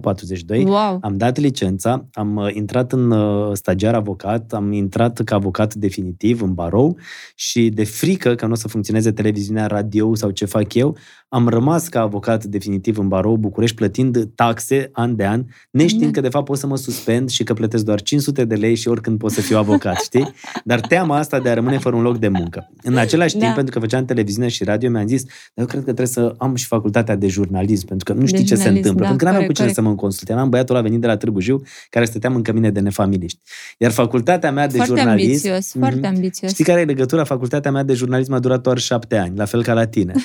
[0.58, 0.64] 9.42.
[0.64, 0.98] Wow.
[1.02, 6.42] Am dat licența, am uh, intrat în uh, stagiar avocat, am intrat ca avocat definitiv
[6.42, 6.98] în barou
[7.36, 10.98] și de frică că nu o să funcționeze televiziunea, radio sau ce fac eu,
[11.30, 16.22] am rămas ca avocat definitiv în barou București plătind taxe an de an, neștiind că
[16.22, 19.18] de fapt pot să mă suspend și că plătesc doar 500 de lei și oricând
[19.18, 20.34] pot să fiu avocat, știi?
[20.64, 22.72] Dar teama asta de a rămâne fără un loc de muncă.
[22.84, 23.52] În același timp, da.
[23.52, 26.56] pentru că făceam televiziune și radio, mi-am zis, dar eu cred că trebuie să am
[26.56, 29.02] și facultatea de jurnalism, pentru că nu știi ce se întâmplă.
[29.02, 30.34] Da, pentru că n-am cu cine să mă consulte.
[30.34, 33.40] Am băiatul ăla venit de la Târgu Jiu, care stăteam în cămine de nefamiliști.
[33.78, 35.48] Iar facultatea mea de foarte jurnalism...
[35.48, 36.52] Ambițios, mm-hmm, foarte ambițios.
[36.52, 37.24] Știi care e legătura?
[37.24, 40.14] Facultatea mea de jurnalism a durat doar șapte ani, la fel ca la tine.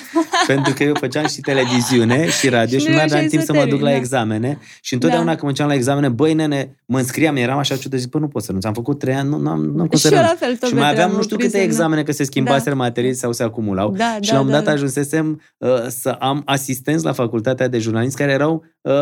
[0.47, 3.65] pentru că eu făceam și televiziune și radio și, și nu aveam timp să, mă
[3.65, 3.95] duc la da.
[3.95, 5.31] examene și întotdeauna da.
[5.31, 8.27] când mă duceam la examene, băi nene, mă înscriam, eram așa ciudat, zic, bă, nu
[8.27, 10.35] pot să nu am făcut trei ani, nu, nu am, nu am cum să la
[10.37, 12.81] fel, Și mai aveam nu știu câte examene, că se schimbaseră da.
[12.81, 13.91] materii sau se acumulau.
[13.91, 14.71] Da, și la un da, dat da.
[14.71, 18.93] ajunsesem uh, să am asistenți la facultatea de jurnalism care erau uh,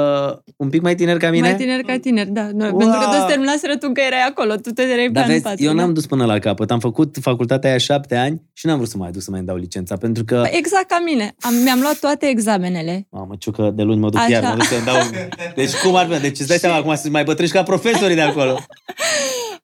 [0.55, 1.47] un pic mai tineri ca mine.
[1.47, 2.49] Mai tineri ca tineri, da.
[2.53, 2.77] Nu, wow.
[2.77, 5.63] Pentru că toți terminaseră tu că erai acolo, tu te erai Dar pe vezi, față,
[5.63, 5.81] eu da?
[5.81, 6.71] n-am dus până la capăt.
[6.71, 9.55] Am făcut facultatea aia șapte ani și n-am vrut să mai duc să mai dau
[9.55, 10.43] licența, pentru că...
[10.51, 11.35] Exact ca mine.
[11.39, 13.07] Am, mi-am luat toate examenele.
[13.09, 14.29] Mamă, ciucă, de luni mă duc Așa.
[14.29, 14.95] iar, mă duc să dau...
[15.55, 16.21] Deci cum ar fi?
[16.21, 18.59] Deci îți dai seama acum să mai bătrâși ca profesorii de acolo.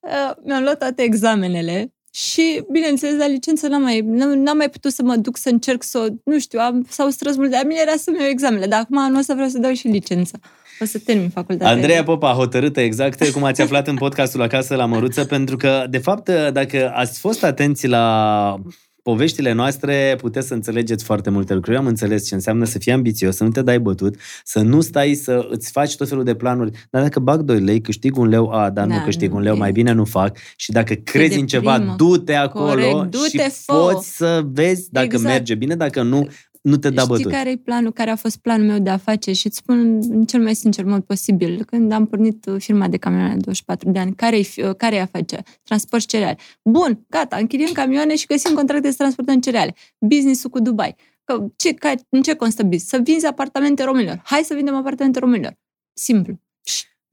[0.01, 4.01] Uh, mi-am luat toate examenele și, bineînțeles, la licență n-am mai,
[4.36, 7.51] n-am mai putut să mă duc să încerc să, nu știu, am, s-au strâns multe,
[7.51, 9.88] dar mine era să-mi iau examenele, dar acum nu o să vreau să dau și
[9.88, 10.38] licența.
[10.80, 11.74] O să termin facultatea.
[11.74, 15.97] Andreea Popa, hotărâtă exact cum ați aflat în podcastul Acasă la Măruță, pentru că, de
[15.97, 18.55] fapt, dacă ați fost atenți la
[19.04, 21.76] poveștile noastre puteți să înțelegeți foarte multe lucruri.
[21.76, 24.82] Eu am înțeles ce înseamnă să fii ambițios, să nu te dai bătut, să nu
[24.82, 26.72] stai să îți faci tot felul de planuri.
[26.89, 29.41] Dar dacă bag 2 lei, câștig un leu, a, dar da, nu câștig nu, un
[29.41, 29.58] leu, e...
[29.58, 30.38] mai bine nu fac.
[30.56, 33.74] Și dacă crezi în ceva, du-te acolo Corect, du-te, și fă.
[33.74, 35.24] poți să vezi dacă exact.
[35.24, 36.28] merge bine, dacă nu,
[36.62, 37.32] nu te da Știi bătut.
[37.32, 40.41] care e planul, care a fost planul meu de afaceri și îți spun în cel
[40.41, 41.64] mai sincer mod posibil.
[41.64, 44.99] Când am pornit uh, firma de camioane de 24 de ani, care e uh, care
[44.99, 45.43] afacere?
[45.64, 46.38] Transport cereale.
[46.64, 49.76] Bun, gata, închiriem camioane și găsim contracte să transportăm cereale.
[49.97, 50.95] Business-ul cu Dubai.
[51.24, 52.88] Că, ce, ca, în ce constă business?
[52.88, 54.22] Să vinzi apartamente românilor.
[54.24, 55.57] Hai să vindem apartamente românilor.
[55.93, 56.39] Simplu.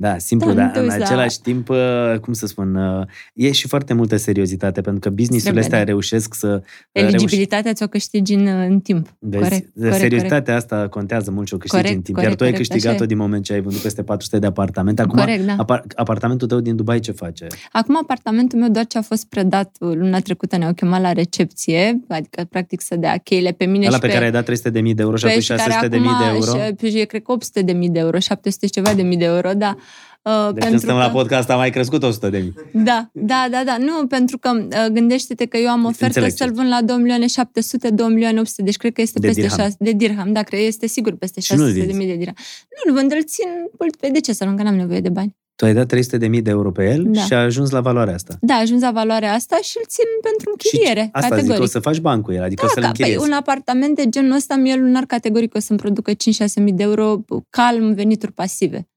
[0.01, 1.53] Da, simplu, da, dar în același la...
[1.53, 2.78] timp, uh, cum să spun,
[3.34, 6.62] e și foarte multă seriozitate, pentru că businessurile astea reușesc să...
[6.92, 9.16] Eligibilitatea ți-o câștigi în, în timp.
[9.18, 10.72] Vezi, corect, seriozitatea corect.
[10.72, 12.16] asta contează mult și o câștigi corect, în timp.
[12.16, 15.03] Corect, Iar tu ai corect, câștigat-o din moment ce ai vândut peste 400 de apartamente.
[15.03, 15.55] Acum, corect, da.
[15.59, 17.46] apar, apartamentul tău din Dubai ce face?
[17.72, 22.46] Acum apartamentul meu doar ce a fost predat luna trecută ne-au chemat la recepție, adică
[22.51, 24.80] practic să dea cheile pe mine Ăla și pe, pe care ai dat 300 de
[24.80, 26.53] mii de euro și apoi 600 de mii de euro?
[26.80, 29.24] Și, și, cred că 800 de mii de euro, 700 și ceva de mii de
[29.24, 29.76] euro, da.
[30.28, 31.02] Uh, deci când stăm că...
[31.02, 32.54] la podcast a mai crescut 100 de mii.
[32.72, 33.76] Da, da, da, da.
[33.78, 37.90] Nu, pentru că uh, gândește-te că eu am ofertă să-l vând la 2 milioane 700,
[37.90, 39.58] 2 milioane 800, deci cred că este de peste dirham.
[39.58, 42.34] 6, de dirham, da, cred că este sigur peste 600 de mii de dirham.
[42.68, 43.46] Nu, nu vând, îl țin,
[44.12, 45.36] de ce să-l încă n-am nevoie de bani.
[45.56, 47.20] Tu ai dat 300 de mii de euro pe el Da.
[47.20, 48.36] și a ajuns la valoarea asta.
[48.40, 51.54] Da, a ajuns la valoarea asta și îl țin pentru închiriere, și asta categoric.
[51.54, 53.18] zic, o să faci bani cu el, adică da, să-l ca, închiriezi.
[53.18, 56.14] păi, un apartament de genul ăsta, mie lunar categoric o să-mi producă 5-6
[56.56, 58.88] mii de euro calm venituri pasive.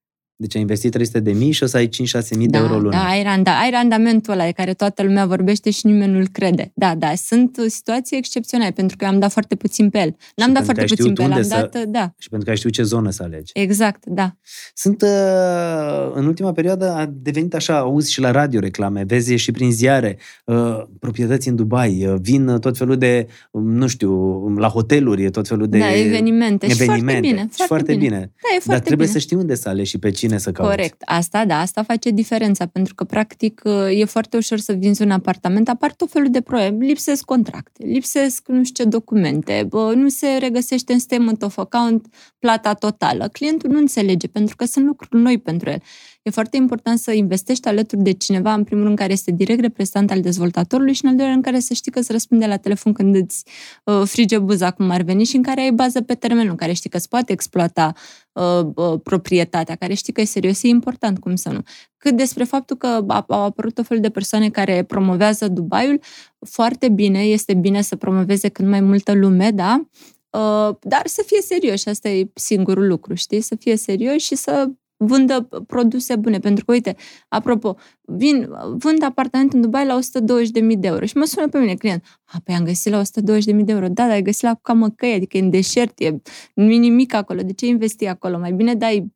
[0.42, 1.90] Deci ai investit 300 de mii și o să ai 5-6
[2.38, 2.90] mii da, de euro lună.
[2.90, 6.72] Da, ai, randa, ai randamentul ăla de care toată lumea vorbește și nimeni nu-l crede.
[6.76, 10.16] Da, da, sunt situații excepționale, pentru că eu am dat foarte puțin pe el.
[10.36, 11.84] N-am dat foarte puțin pe el, am dat, să...
[11.88, 12.14] da.
[12.18, 13.52] Și pentru că ai știut ce zonă să alegi.
[13.54, 14.36] Exact, da.
[14.74, 19.52] Sunt, uh, în ultima perioadă a devenit așa, auzi și la radio reclame, vezi și
[19.52, 24.14] prin ziare, uh, proprietăți în Dubai, uh, vin tot felul de, um, nu știu,
[24.58, 25.78] la hoteluri, tot felul de...
[25.78, 26.66] Da, evenimente.
[26.66, 26.68] evenimente.
[26.68, 27.36] Și foarte bine.
[27.36, 28.08] Foarte, și foarte bine.
[28.08, 28.20] bine.
[28.20, 29.20] Da, e foarte Dar trebuie bine.
[29.20, 30.76] să știi unde să alegi și pe cine să cauți.
[30.76, 31.02] Corect.
[31.06, 35.70] Asta, da, asta face diferența, pentru că, practic, e foarte ușor să vinzi un apartament,
[35.70, 36.86] apar tot felul de probleme.
[36.86, 42.06] Lipsesc contracte, lipsesc nu știu ce documente, bă, nu se regăsește în statement of account
[42.40, 43.28] plata totală.
[43.28, 45.82] Clientul nu înțelege, pentru că sunt lucruri noi pentru el.
[46.24, 50.12] E foarte important să investești alături de cineva, în primul rând, care este direct reprezentant
[50.12, 52.94] al dezvoltatorului și, în al doilea rând, care să știi că îți răspunde la telefon
[52.94, 53.44] când îți
[53.84, 56.74] uh, frige buza cum ar veni și în care ai bază pe termen lung, care
[56.74, 57.94] știi că îți poate exploata
[58.32, 61.62] uh, uh, proprietatea, care știi că e serios, e important, cum să nu.
[61.98, 66.00] Cât despre faptul că au apărut o fel de persoane care promovează Dubaiul,
[66.40, 69.86] foarte bine, este bine să promoveze cât mai multă lume, da?
[70.30, 73.42] Uh, dar să fie serios, asta e singurul lucru, știi?
[73.42, 74.70] Să fie serios și să
[75.04, 76.40] vândă produse bune.
[76.40, 76.96] Pentru că, uite,
[77.28, 81.74] apropo, vin, vând apartament în Dubai la 120.000 de euro și mă sună pe mine
[81.74, 82.04] client.
[82.24, 83.88] A, păi am găsit la 120.000 de euro.
[83.88, 86.22] Da, dar ai găsit la Camăcăi, adică e în deșert, e,
[86.54, 87.42] nu e nimic acolo.
[87.42, 88.40] De ce investi acolo?
[88.40, 89.14] Mai bine dai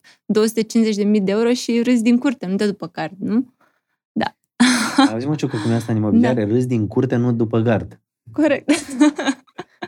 [1.06, 3.54] 250.000 de euro și râzi din curte, nu de după card, nu?
[4.12, 4.36] Da.
[5.12, 6.46] Auzi mă, Ciucă, cum e asta în imobiliare?
[6.46, 6.52] Da.
[6.52, 8.00] Râzi din curte, nu după gard.
[8.32, 8.72] Corect.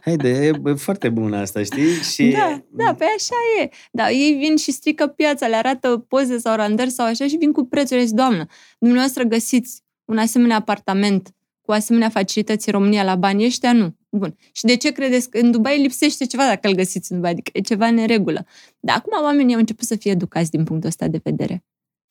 [0.07, 1.93] Haide, e foarte bună asta, știi?
[2.13, 2.29] Și...
[2.29, 3.69] Da, da, pe așa e.
[3.91, 7.51] Da, ei vin și strică piața, le arată poze sau randări sau așa și vin
[7.51, 8.05] cu prețuri.
[8.05, 8.45] Și doamnă,
[8.79, 11.31] dumneavoastră găsiți un asemenea apartament
[11.61, 13.73] cu asemenea facilități în România la banii ăștia?
[13.73, 13.95] Nu.
[14.09, 14.35] Bun.
[14.51, 17.31] Și de ce credeți că în Dubai lipsește ceva dacă îl găsiți în Dubai?
[17.31, 18.45] Adică e ceva în regulă.
[18.79, 21.63] Dar acum oamenii au început să fie educați din punctul ăsta de vedere.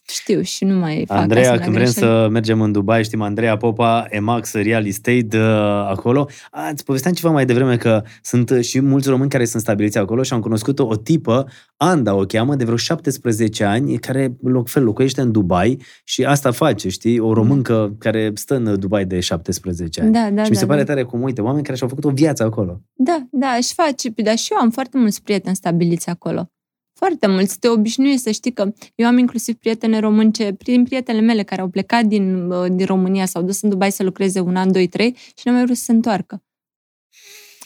[0.08, 4.06] Știu și nu mai fac Andreea, când vrem să mergem în Dubai, știm, Andreea Popa,
[4.08, 5.40] Emax Real Estate, uh,
[5.88, 6.28] acolo.
[6.50, 10.22] A, îți povesteam ceva mai devreme că sunt și mulți români care sunt stabiliți acolo
[10.22, 11.46] și am cunoscut o, o tipă,
[11.76, 16.50] Anda o cheamă, de vreo 17 ani, care loc, fel locuiește în Dubai și asta
[16.50, 17.18] face, știi?
[17.18, 20.12] O româncă care stă în Dubai de 17 ani.
[20.12, 20.92] Da, da, și mi se da, pare da.
[20.92, 22.80] tare cum, uite, oameni care și-au făcut o viață acolo.
[22.92, 24.08] Da, da, își face.
[24.08, 26.50] Dar și eu am foarte mulți prieteni stabiliți acolo.
[26.98, 27.58] Foarte mulți.
[27.58, 31.68] Te obișnuiești să știi că eu am inclusiv prietene românce, prin prietenele mele care au
[31.68, 35.16] plecat din, uh, din România, s-au dus în Dubai să lucreze un an, doi, trei
[35.16, 36.42] și nu mai vrut să se întoarcă.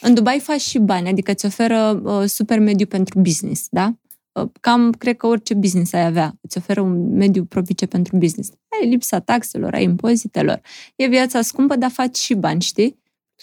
[0.01, 3.95] În Dubai faci și bani, adică îți oferă uh, super mediu pentru business, da?
[4.33, 8.51] Uh, cam, cred că orice business ai avea, îți oferă un mediu propice pentru business.
[8.81, 10.61] Ai lipsa taxelor, ai impozitelor.
[10.97, 12.99] E viața scumpă, dar faci și bani, știi?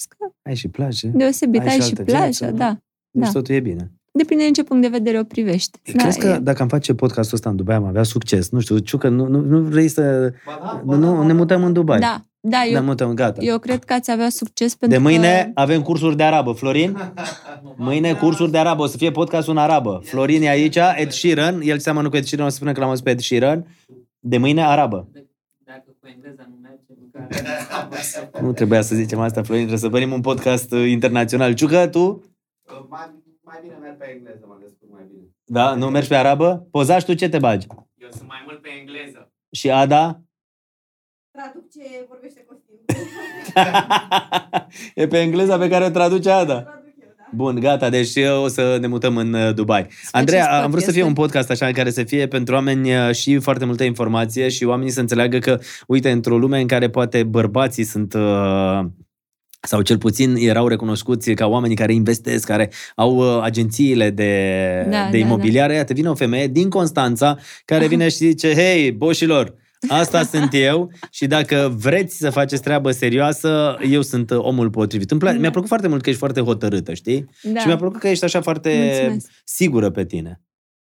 [0.07, 1.07] Că ai și plajă.
[1.07, 2.79] Deosebit, ai, ai și, și plajă, da.
[3.11, 3.31] Deci da.
[3.31, 3.91] totul e bine.
[4.11, 5.79] Depinde din ce punct de vedere o privești.
[5.83, 6.39] Crezi da, că e...
[6.39, 8.49] dacă am face podcastul ăsta în Dubai am avea succes?
[8.49, 10.33] Nu știu, Ciucă, nu, nu, nu vrei să...
[10.45, 11.99] Ba da, ba nu, da, ne mutăm în Dubai.
[11.99, 13.41] Da, da, eu, ne mutăm, gata.
[13.43, 15.61] eu cred că ați avea succes pentru De mâine că...
[15.61, 16.51] avem cursuri de arabă.
[16.51, 16.97] Florin?
[17.75, 18.83] Mâine cursuri de arabă.
[18.83, 20.01] O să fie podcastul în arabă.
[20.03, 21.61] Florin e aici, Ed Sheeran.
[21.63, 23.65] El seamănă cu Ed Sheeran, o să spună că l-am văzut pe Ed Sheeran.
[24.19, 25.07] De mâine arabă.
[25.65, 29.67] Dacă cu engleza nu merge, Nu trebuia să zicem asta, Florin.
[29.67, 31.53] Trebuie să venim un podcast uh, internațional.
[31.53, 32.23] Ciucă, tu?
[33.67, 35.23] Mai, mai bine merg pe engleză, mă descurc mai bine.
[35.45, 35.75] Da?
[35.75, 36.67] Nu mergi pe arabă?
[36.71, 37.67] Pozaș, tu ce te bagi?
[37.95, 39.31] Eu sunt mai mult pe engleză.
[39.51, 40.21] Și Ada?
[41.31, 42.75] Traduc ce vorbește Costin.
[45.03, 46.61] e pe engleza pe care o traduce Ada.
[46.61, 47.23] Traduc eu, da.
[47.33, 49.87] Bun, gata, deci o să ne mutăm în uh, Dubai.
[50.11, 53.39] Andreea, am vrut să fie un podcast așa care să fie pentru oameni uh, și
[53.39, 57.83] foarte multă informație și oamenii să înțeleagă că, uite, într-o lume în care poate bărbații
[57.83, 58.85] sunt uh,
[59.59, 65.07] sau cel puțin erau recunoscuți ca oamenii care investesc, care au uh, agențiile de, Da,
[65.11, 65.73] de da, imobiliare.
[65.75, 69.55] Iată, vine o femeie din Constanța care vine și zice, hei, boșilor,
[69.87, 75.11] asta sunt eu și dacă vreți să faceți treabă serioasă, eu sunt uh, omul potrivit.
[75.11, 75.39] Îmi pla- Da.
[75.39, 77.25] Mi-a plăcut foarte mult că ești foarte hotărâtă, știi?
[77.43, 77.59] Da.
[77.59, 79.29] Și mi-a plăcut că ești așa foarte Mulțumesc.
[79.45, 80.41] sigură pe tine.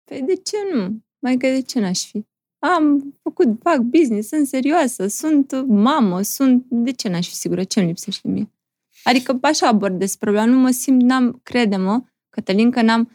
[0.05, 0.99] Păi de ce nu?
[1.19, 2.25] Mai că de ce n-aș fi?
[2.63, 6.65] Am făcut, fac business, sunt serioasă, sunt mamă, sunt...
[6.69, 7.65] De ce n-aș fi sigură?
[7.65, 8.53] Ce-mi lipsește mie?
[9.05, 10.45] Adică așa abordez problema.
[10.45, 13.11] Nu mă simt, n-am, crede-mă, Cătălin, că n-am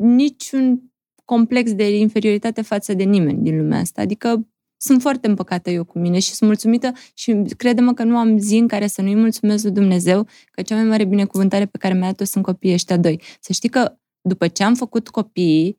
[0.00, 0.92] niciun
[1.24, 4.00] complex de inferioritate față de nimeni din lumea asta.
[4.00, 8.38] Adică sunt foarte împăcată eu cu mine și sunt mulțumită și crede-mă că nu am
[8.38, 11.94] zi în care să nu-i mulțumesc lui Dumnezeu că cea mai mare binecuvântare pe care
[11.94, 13.22] mi-a dat-o sunt copiii ăștia doi.
[13.40, 15.78] Să știi că după ce am făcut copiii,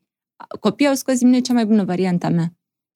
[0.60, 2.54] copiii au scos din mine cea mai bună varianta mea.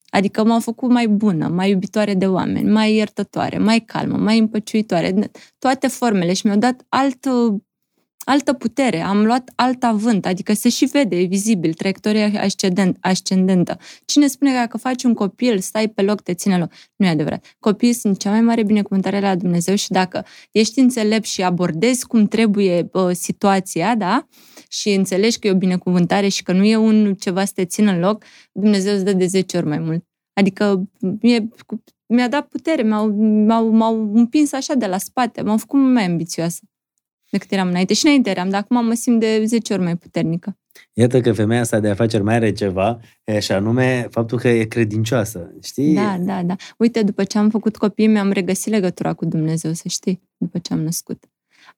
[0.09, 5.31] Adică m-au făcut mai bună, mai iubitoare de oameni, mai iertătoare, mai calmă, mai împăciuitoare,
[5.59, 7.25] toate formele și mi-au dat alt,
[8.29, 13.77] altă putere, am luat alt avânt, adică se și vede, e vizibil, traiectoria ascendent, ascendentă.
[14.05, 16.71] Cine spune că dacă faci un copil, stai pe loc, te ține loc?
[16.95, 17.55] Nu e adevărat.
[17.59, 22.27] Copiii sunt cea mai mare binecuvântare la Dumnezeu și dacă ești înțelept și abordezi cum
[22.27, 24.27] trebuie bă, situația, da?
[24.69, 27.91] Și înțelegi că e o binecuvântare și că nu e un ceva să te țină
[27.91, 30.03] în loc, Dumnezeu îți dă de 10 ori mai mult.
[30.33, 30.89] Adică
[31.21, 31.43] e,
[32.07, 33.09] mi-a dat putere, m-au,
[33.45, 36.59] m-au, m-au împins așa de la spate, m-au făcut mai ambițioasă
[37.29, 37.93] decât eram înainte.
[37.93, 40.57] Și înainte eram, dar acum mă simt de 10 ori mai puternică.
[40.93, 44.63] Iată că femeia asta de afaceri mai are ceva, e, și anume faptul că e
[44.63, 45.93] credincioasă, știi?
[45.93, 46.55] Da, da, da.
[46.77, 50.73] Uite, după ce am făcut copii, mi-am regăsit legătura cu Dumnezeu, să știi, după ce
[50.73, 51.23] am născut.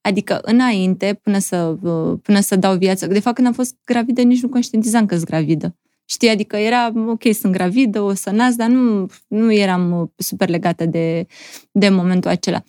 [0.02, 1.78] Adică înainte, până să,
[2.22, 5.28] până să dau viață, de fapt când am fost gravidă nici nu conștientizam că sunt
[5.28, 5.76] gravidă.
[6.06, 10.86] Știi, adică era, ok, sunt gravidă, o să nasc, dar nu, nu eram super legată
[10.86, 11.28] de,
[11.72, 12.64] de momentul acela.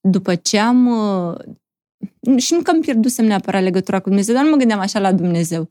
[0.00, 0.88] După ce am...
[2.36, 5.12] Și nu că am pierdusem neapărat legătura cu Dumnezeu, dar nu mă gândeam așa la
[5.12, 5.70] Dumnezeu.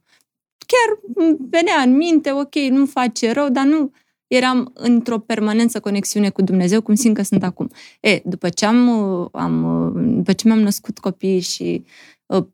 [0.66, 0.98] Chiar
[1.50, 3.92] venea în minte, ok, nu face rău, dar nu
[4.26, 7.70] eram într-o permanență conexiune cu Dumnezeu, cum simt că sunt acum.
[8.00, 8.88] E, după ce, am,
[9.32, 11.84] am, după ce mi-am născut copii și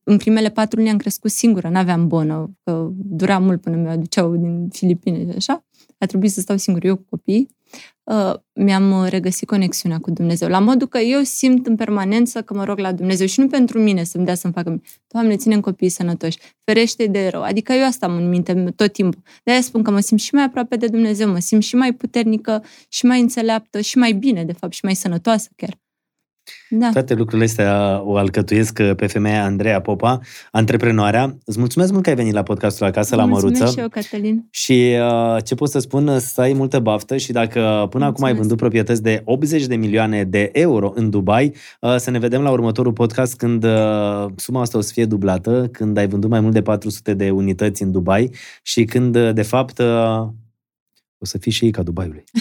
[0.03, 4.37] în primele patru luni am crescut singură, n-aveam bonă, că dura mult până mi-o aduceau
[4.37, 5.65] din Filipine și așa.
[5.99, 7.49] A trebuit să stau singur eu cu copiii.
[8.05, 10.49] Uh, mi-am regăsit conexiunea cu Dumnezeu.
[10.49, 13.79] La modul că eu simt în permanență că mă rog la Dumnezeu și nu pentru
[13.79, 17.43] mine să-mi dea să-mi facă Doamne, ținem copiii sănătoși, ferește de rău.
[17.43, 19.23] Adică eu asta am în minte tot timpul.
[19.45, 22.65] De-aia spun că mă simt și mai aproape de Dumnezeu, mă simt și mai puternică,
[22.89, 25.79] și mai înțeleaptă, și mai bine, de fapt, și mai sănătoasă chiar.
[26.71, 26.91] Da.
[26.93, 31.39] Toate lucrurile astea o alcătuiesc pe femeia Andreea Popa, antreprenoarea.
[31.45, 33.47] Îți mulțumesc mult că ai venit la podcastul Acasă la Măruță.
[33.47, 34.47] Mulțumesc și eu, Cătălin.
[34.51, 38.11] Și uh, ce pot să spun, să ai multă baftă și dacă până mulțumesc.
[38.11, 42.19] acum ai vândut proprietăți de 80 de milioane de euro în Dubai, uh, să ne
[42.19, 46.31] vedem la următorul podcast când uh, suma asta o să fie dublată, când ai vândut
[46.31, 48.31] mai mult de 400 de unități în Dubai
[48.63, 50.29] și când, uh, de fapt, uh,
[51.19, 52.25] o să fii și ei ca Dubaiului.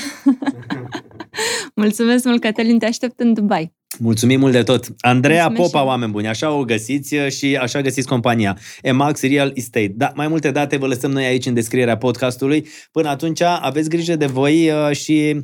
[1.76, 3.77] Mulțumesc mult, Cătălin, te aștept în Dubai.
[4.00, 4.86] Mulțumim mult de tot.
[5.00, 8.58] Andreea Mulțumesc Popa, oameni buni, așa o găsiți și așa găsiți compania.
[8.82, 9.94] Emax Real Estate.
[9.96, 12.68] Da, mai multe date vă lăsăm noi aici în descrierea podcastului.
[12.92, 15.42] Până atunci, aveți grijă de voi uh, și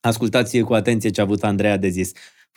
[0.00, 2.12] ascultați cu atenție ce a avut Andreea de zis.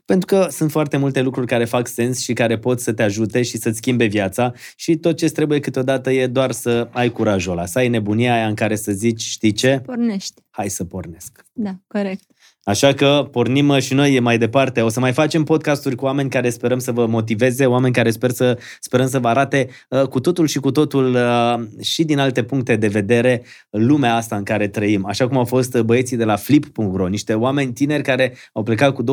[0.05, 3.41] Pentru că sunt foarte multe lucruri care fac sens și care pot să te ajute
[3.41, 7.65] și să-ți schimbe viața și tot ce trebuie câteodată e doar să ai curajul ăla,
[7.65, 9.81] să ai nebunia aia în care să zici, știi ce?
[9.85, 10.41] Pornești.
[10.49, 11.45] Hai să pornesc.
[11.53, 12.23] Da, corect.
[12.67, 14.81] Așa că pornim și noi mai departe.
[14.81, 18.29] O să mai facem podcasturi cu oameni care sperăm să vă motiveze, oameni care sper
[18.29, 22.43] să, sperăm să vă arate uh, cu totul și cu totul uh, și din alte
[22.43, 25.05] puncte de vedere lumea asta în care trăim.
[25.05, 29.03] Așa cum au fost băieții de la Flip.ro, niște oameni tineri care au plecat cu
[29.03, 29.07] 20.000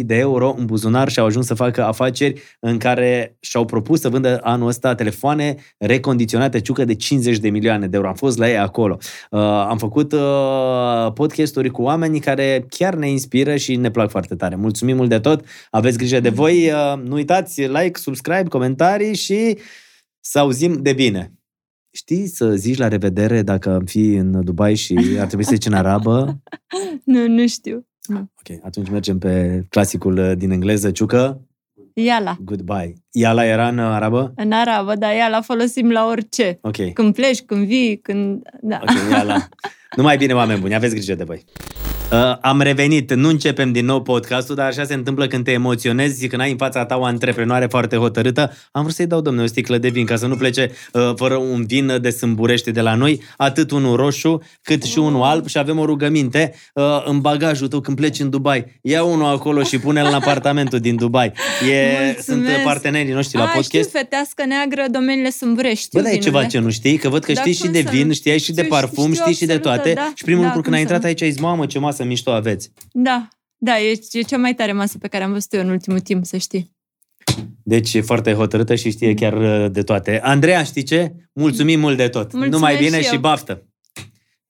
[0.00, 4.08] de euro în buzunar și au ajuns să facă afaceri în care și-au propus să
[4.08, 8.08] vândă anul ăsta telefoane recondiționate ciucă de 50 de milioane de euro.
[8.08, 8.98] Am fost la ei acolo.
[9.30, 14.10] Uh, am făcut uh, podcasturi cu oameni care chiar chiar ne inspiră și ne plac
[14.10, 14.56] foarte tare.
[14.56, 19.58] Mulțumim mult de tot, aveți grijă de voi, uh, nu uitați, like, subscribe, comentarii și
[20.20, 21.32] să auzim de bine.
[21.90, 25.66] Știi să zici la revedere dacă am fi în Dubai și ar trebui să zici
[25.66, 26.26] în arabă?
[27.04, 27.86] Nu, nu știu.
[28.14, 31.40] Ok, atunci mergem pe clasicul uh, din engleză, ciucă.
[31.94, 32.36] Iala.
[32.40, 32.94] Goodbye.
[33.10, 34.32] Iala era în arabă?
[34.36, 36.58] În arabă, dar iala folosim la orice.
[36.60, 36.92] Ok.
[36.92, 38.42] Când pleci, când vii, când...
[38.60, 38.80] Da.
[38.82, 39.48] Ok, iala.
[39.96, 41.44] Numai bine, oameni buni, aveți grijă de voi.
[42.14, 46.26] Uh, am revenit, nu începem din nou podcastul, dar așa se întâmplă când te emoționezi,
[46.28, 48.52] când ai în fața ta o antreprenoare foarte hotărâtă.
[48.72, 51.34] Am vrut să-i dau, domnule, o sticlă de vin, ca să nu plece uh, fără
[51.34, 55.58] un vin de sâmburește de la noi, atât unul roșu, cât și unul alb și
[55.58, 58.64] avem o rugăminte uh, în bagajul tău când pleci în Dubai.
[58.80, 61.32] Ia unul acolo și pune-l în apartamentul din Dubai.
[61.70, 63.68] E, sunt partenerii noștri la A, podcast.
[63.68, 65.88] știu, fetească neagră, domeniile sâmburești.
[65.92, 66.96] Bă, dar e ceva ce nu știi?
[66.96, 68.12] Că văd că Da, știi și cum de să vin, nu?
[68.12, 69.92] știai și de Știu, parfum, știu știi și de absolut, toate.
[69.94, 70.12] da.
[70.14, 71.06] Și primul Da, lucru cum când ai să intrat nu?
[71.08, 72.72] aici ai zis, mamă, ce masă mișto aveți.
[72.92, 76.00] Da, da, e, e cea mai tare masă pe care am văzut eu în ultimul
[76.00, 76.72] timp, să știi.
[77.62, 80.20] Deci e foarte hotărâtă și știe chiar uh, de toate.
[80.20, 81.14] Andreea, știi ce?
[81.32, 82.22] Mulțumim mult de tot.
[82.22, 83.20] Mulțumesc Numai bine și și eu.
[83.20, 83.68] baftă.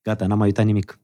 [0.03, 1.01] Gata, n-am mai uitat nimic.